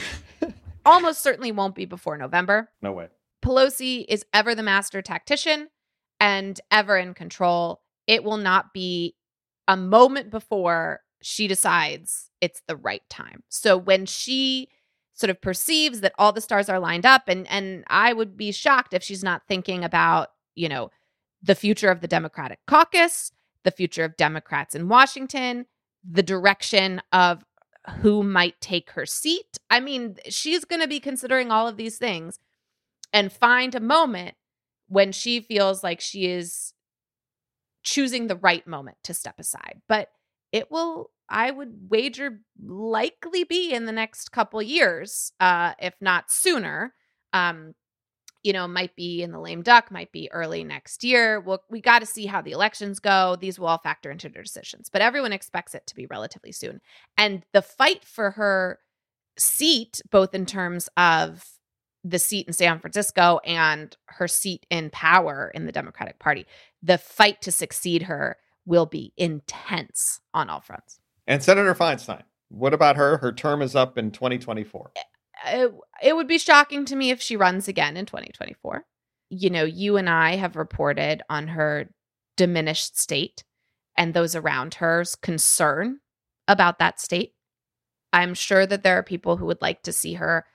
Almost 0.86 1.24
certainly 1.24 1.52
won't 1.52 1.76
be 1.76 1.86
before 1.86 2.18
November. 2.18 2.70
No 2.82 2.92
way. 2.92 3.08
Pelosi 3.44 4.06
is 4.08 4.26
ever 4.34 4.56
the 4.56 4.64
master 4.64 5.02
tactician 5.02 5.70
and 6.20 6.60
ever 6.72 6.98
in 6.98 7.14
control. 7.14 7.82
It 8.08 8.24
will 8.24 8.38
not 8.38 8.74
be 8.74 9.16
a 9.68 9.76
moment 9.76 10.30
before 10.30 11.02
she 11.22 11.48
decides 11.48 12.30
it's 12.42 12.62
the 12.68 12.76
right 12.76 13.02
time. 13.10 13.44
So 13.50 13.78
when 13.78 14.06
she 14.06 14.70
sort 15.14 15.30
of 15.30 15.42
perceives 15.42 16.02
that 16.02 16.14
all 16.18 16.32
the 16.32 16.42
stars 16.42 16.70
are 16.70 16.80
lined 16.80 17.06
up 17.06 17.24
and 17.28 17.48
and 17.50 17.84
I 17.88 18.14
would 18.14 18.36
be 18.38 18.52
shocked 18.52 18.94
if 18.94 19.02
she's 19.02 19.24
not 19.24 19.44
thinking 19.48 19.84
about, 19.84 20.30
you 20.56 20.70
know, 20.70 20.92
the 21.42 21.56
future 21.56 21.90
of 21.90 22.02
the 22.02 22.08
Democratic 22.08 22.60
caucus, 22.68 23.32
the 23.64 23.72
future 23.72 24.04
of 24.04 24.18
Democrats 24.18 24.76
in 24.76 24.88
Washington, 24.88 25.66
the 26.08 26.24
direction 26.24 27.02
of 27.12 27.44
who 28.02 28.24
might 28.24 28.60
take 28.62 28.92
her 28.92 29.06
seat. 29.06 29.58
I 29.70 29.80
mean, 29.80 30.18
she's 30.30 30.66
going 30.66 30.82
to 30.82 30.88
be 30.88 31.00
considering 31.00 31.52
all 31.52 31.68
of 31.68 31.78
these 31.78 31.98
things 31.98 32.40
and 33.14 33.32
find 33.32 33.76
a 33.76 33.80
moment 33.80 34.36
when 34.88 35.12
she 35.12 35.40
feels 35.40 35.84
like 35.84 36.02
she 36.02 36.28
is 36.28 36.74
choosing 37.84 38.28
the 38.28 38.36
right 38.36 38.66
moment 38.68 38.98
to 39.04 39.14
step 39.14 39.40
aside. 39.40 39.82
But 39.88 40.10
it 40.52 40.72
will 40.72 41.12
I 41.28 41.50
would 41.52 41.90
wager 41.90 42.42
likely 42.64 43.44
be 43.44 43.74
in 43.74 43.86
the 43.86 43.92
next 43.92 44.32
couple 44.32 44.62
years, 44.62 45.32
uh, 45.40 45.74
if 45.80 45.96
not 46.00 46.30
sooner. 46.30 46.94
Um, 47.34 47.74
you 48.46 48.54
know, 48.54 48.68
might 48.68 48.96
be 48.96 49.24
in 49.24 49.32
the 49.32 49.40
lame 49.40 49.64
duck, 49.64 49.90
might 49.90 50.12
be 50.12 50.30
early 50.32 50.64
next 50.64 51.04
year. 51.04 51.40
Well, 51.40 51.64
we 51.68 51.82
got 51.82 52.00
to 52.00 52.06
see 52.06 52.28
how 52.28 52.44
the 52.44 52.52
elections 52.52 53.00
go. 53.00 53.36
These 53.36 53.58
will 53.58 53.66
all 53.66 53.80
factor 53.80 54.12
into 54.12 54.30
their 54.30 54.44
decisions, 54.44 54.88
but 54.88 55.02
everyone 55.02 55.34
expects 55.34 55.74
it 55.74 55.88
to 55.88 55.96
be 55.96 56.06
relatively 56.06 56.52
soon. 56.52 56.80
And 57.18 57.44
the 57.54 57.64
fight 57.64 58.06
for 58.06 58.30
her 58.32 58.78
seat, 59.36 60.00
both 60.12 60.36
in 60.36 60.46
terms 60.46 60.88
of 60.96 61.44
the 62.04 62.20
seat 62.20 62.46
in 62.46 62.54
San 62.54 62.78
Francisco 62.78 63.40
and 63.44 63.98
her 64.06 64.28
seat 64.28 64.68
in 64.70 64.92
power 64.92 65.52
in 65.56 65.66
the 65.66 65.72
Democratic 65.72 66.20
Party, 66.20 66.46
the 66.84 67.00
fight 67.00 67.42
to 67.42 67.52
succeed 67.52 68.04
her 68.04 68.38
will 68.68 68.86
be 68.86 69.12
intense 69.18 70.22
on 70.36 70.52
all 70.52 70.62
fronts. 70.62 71.00
And 71.26 71.42
Senator 71.42 71.74
Feinstein, 71.74 72.22
what 72.50 72.76
about 72.76 72.96
her? 72.96 73.18
Her 73.18 73.32
term 73.32 73.64
is 73.64 73.76
up 73.76 73.98
in 73.98 74.12
2024. 74.12 74.92
Eh, 74.96 75.02
It, 75.46 75.74
it 76.02 76.16
would 76.16 76.28
be 76.28 76.38
shocking 76.38 76.86
to 76.86 76.96
me 76.96 77.12
if 77.12 77.22
she 77.22 77.36
runs 77.36 77.68
again 77.68 77.98
in 77.98 78.06
2024. 78.06 78.86
You 79.30 79.50
know, 79.50 79.64
you 79.64 79.98
and 79.98 80.10
I 80.10 80.36
have 80.36 80.56
reported 80.56 81.24
on 81.30 81.50
her 81.50 81.90
diminished 82.38 82.98
state 82.98 83.44
and 83.98 84.14
those 84.14 84.36
around 84.36 84.76
her's 84.76 85.16
concern 85.16 86.00
about 86.48 86.80
that 86.80 87.00
state. 87.00 87.34
I'm 88.14 88.34
sure 88.34 88.66
that 88.66 88.84
there 88.84 88.98
are 88.98 89.04
people 89.04 89.38
who 89.38 89.46
would 89.46 89.62
like 89.62 89.84
to 89.84 89.92
see 89.92 90.14
her 90.14 90.46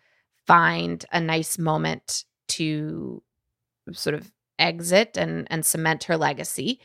find 0.47 1.05
a 1.13 1.21
nice 1.21 1.59
moment 1.59 2.25
to 2.49 3.23
sort 3.93 4.15
of 4.15 4.31
exit 4.59 5.17
and 5.17 5.47
and 5.51 5.65
cement 5.65 6.05
her 6.05 6.17
legacy. 6.17 6.81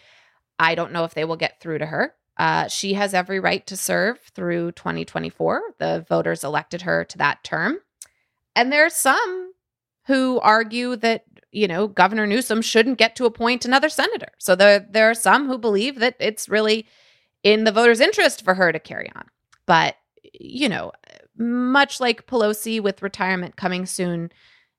I 0.60 0.76
don't 0.76 0.92
know 0.92 1.04
if 1.04 1.14
they 1.14 1.26
will 1.26 1.36
get 1.36 1.60
through 1.60 1.80
to 1.80 1.86
her. 1.86 2.16
Uh, 2.38 2.68
she 2.68 2.94
has 2.94 3.14
every 3.14 3.40
right 3.40 3.66
to 3.68 3.78
serve 3.78 4.20
through 4.34 4.74
2024. 4.74 5.62
The 5.80 6.06
voters 6.08 6.44
elected 6.44 6.82
her 6.82 7.06
to 7.06 7.18
that 7.20 7.44
term. 7.44 7.78
And 8.56 8.72
there's 8.72 8.94
some 8.94 9.52
who 10.08 10.40
argue 10.40 10.96
that, 10.98 11.24
you 11.52 11.68
know, 11.68 11.88
Governor 11.88 12.28
Newsom 12.28 12.62
shouldn't 12.62 12.98
get 12.98 13.16
to 13.16 13.26
appoint 13.26 13.66
another 13.66 13.90
senator. 13.90 14.30
So 14.38 14.56
there, 14.56 14.86
there 14.90 15.10
are 15.10 15.16
some 15.16 15.48
who 15.48 15.58
believe 15.58 16.00
that 16.00 16.16
it's 16.20 16.48
really 16.50 16.88
in 17.44 17.64
the 17.64 17.72
voters' 17.72 18.00
interest 18.00 18.44
for 18.44 18.54
her 18.54 18.72
to 18.72 18.80
carry 18.80 19.12
on. 19.16 19.26
But, 19.66 19.96
you 20.34 20.70
know, 20.70 20.92
much 21.38 22.00
like 22.00 22.28
Pelosi 22.28 22.82
with 22.82 23.02
retirement 23.02 23.56
coming 23.56 23.86
soon, 23.86 24.32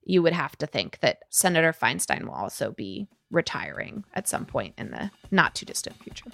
you 0.07 0.23
would 0.23 0.33
have 0.33 0.57
to 0.57 0.67
think 0.67 1.01
that 1.01 1.19
Senator 1.31 1.73
Feinstein 1.73 2.25
will 2.25 2.35
also 2.35 2.71
be 2.71 3.09
retiring 3.31 4.05
at 4.15 4.29
some 4.29 4.47
point 4.47 4.75
in 4.79 4.93
the 4.93 5.11
not 5.31 5.55
too 5.55 5.67
distant 5.67 6.01
future. 6.03 6.31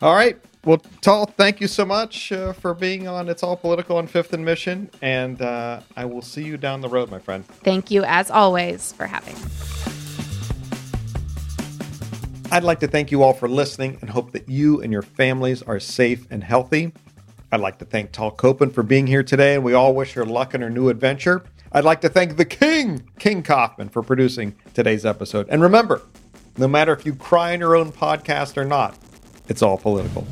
All 0.00 0.14
right. 0.14 0.38
Well, 0.64 0.78
Tal, 1.02 1.26
thank 1.26 1.60
you 1.60 1.66
so 1.66 1.84
much 1.84 2.32
uh, 2.32 2.52
for 2.52 2.72
being 2.72 3.08
on 3.08 3.28
It's 3.28 3.42
All 3.42 3.56
Political 3.56 3.96
on 3.96 4.06
Fifth 4.06 4.32
and 4.32 4.44
Mission. 4.44 4.88
And 5.02 5.42
uh, 5.42 5.80
I 5.96 6.04
will 6.04 6.22
see 6.22 6.44
you 6.44 6.56
down 6.56 6.80
the 6.80 6.88
road, 6.88 7.10
my 7.10 7.18
friend. 7.18 7.44
Thank 7.46 7.90
you, 7.90 8.04
as 8.04 8.30
always, 8.30 8.92
for 8.92 9.06
having 9.06 9.34
me. 9.34 9.42
I'd 12.52 12.64
like 12.64 12.80
to 12.80 12.88
thank 12.88 13.10
you 13.10 13.22
all 13.22 13.32
for 13.32 13.48
listening 13.48 13.98
and 14.00 14.10
hope 14.10 14.32
that 14.32 14.48
you 14.48 14.80
and 14.80 14.92
your 14.92 15.02
families 15.02 15.62
are 15.62 15.78
safe 15.78 16.26
and 16.30 16.42
healthy. 16.42 16.92
I'd 17.52 17.60
like 17.60 17.78
to 17.78 17.84
thank 17.84 18.12
Tal 18.12 18.32
Kopan 18.32 18.72
for 18.72 18.82
being 18.82 19.06
here 19.06 19.22
today, 19.22 19.54
and 19.54 19.64
we 19.64 19.74
all 19.74 19.94
wish 19.94 20.14
her 20.14 20.24
luck 20.24 20.54
in 20.54 20.60
her 20.60 20.70
new 20.70 20.88
adventure. 20.88 21.42
I'd 21.72 21.84
like 21.84 22.00
to 22.00 22.08
thank 22.08 22.36
the 22.36 22.44
King, 22.44 23.08
King 23.18 23.44
Kaufman, 23.44 23.90
for 23.90 24.02
producing 24.02 24.56
today's 24.74 25.06
episode. 25.06 25.46
And 25.48 25.62
remember, 25.62 26.02
no 26.56 26.66
matter 26.66 26.92
if 26.92 27.06
you 27.06 27.14
cry 27.14 27.52
in 27.52 27.60
your 27.60 27.76
own 27.76 27.92
podcast 27.92 28.56
or 28.56 28.64
not, 28.64 28.98
it's 29.48 29.62
all 29.62 29.78
political. 29.78 30.26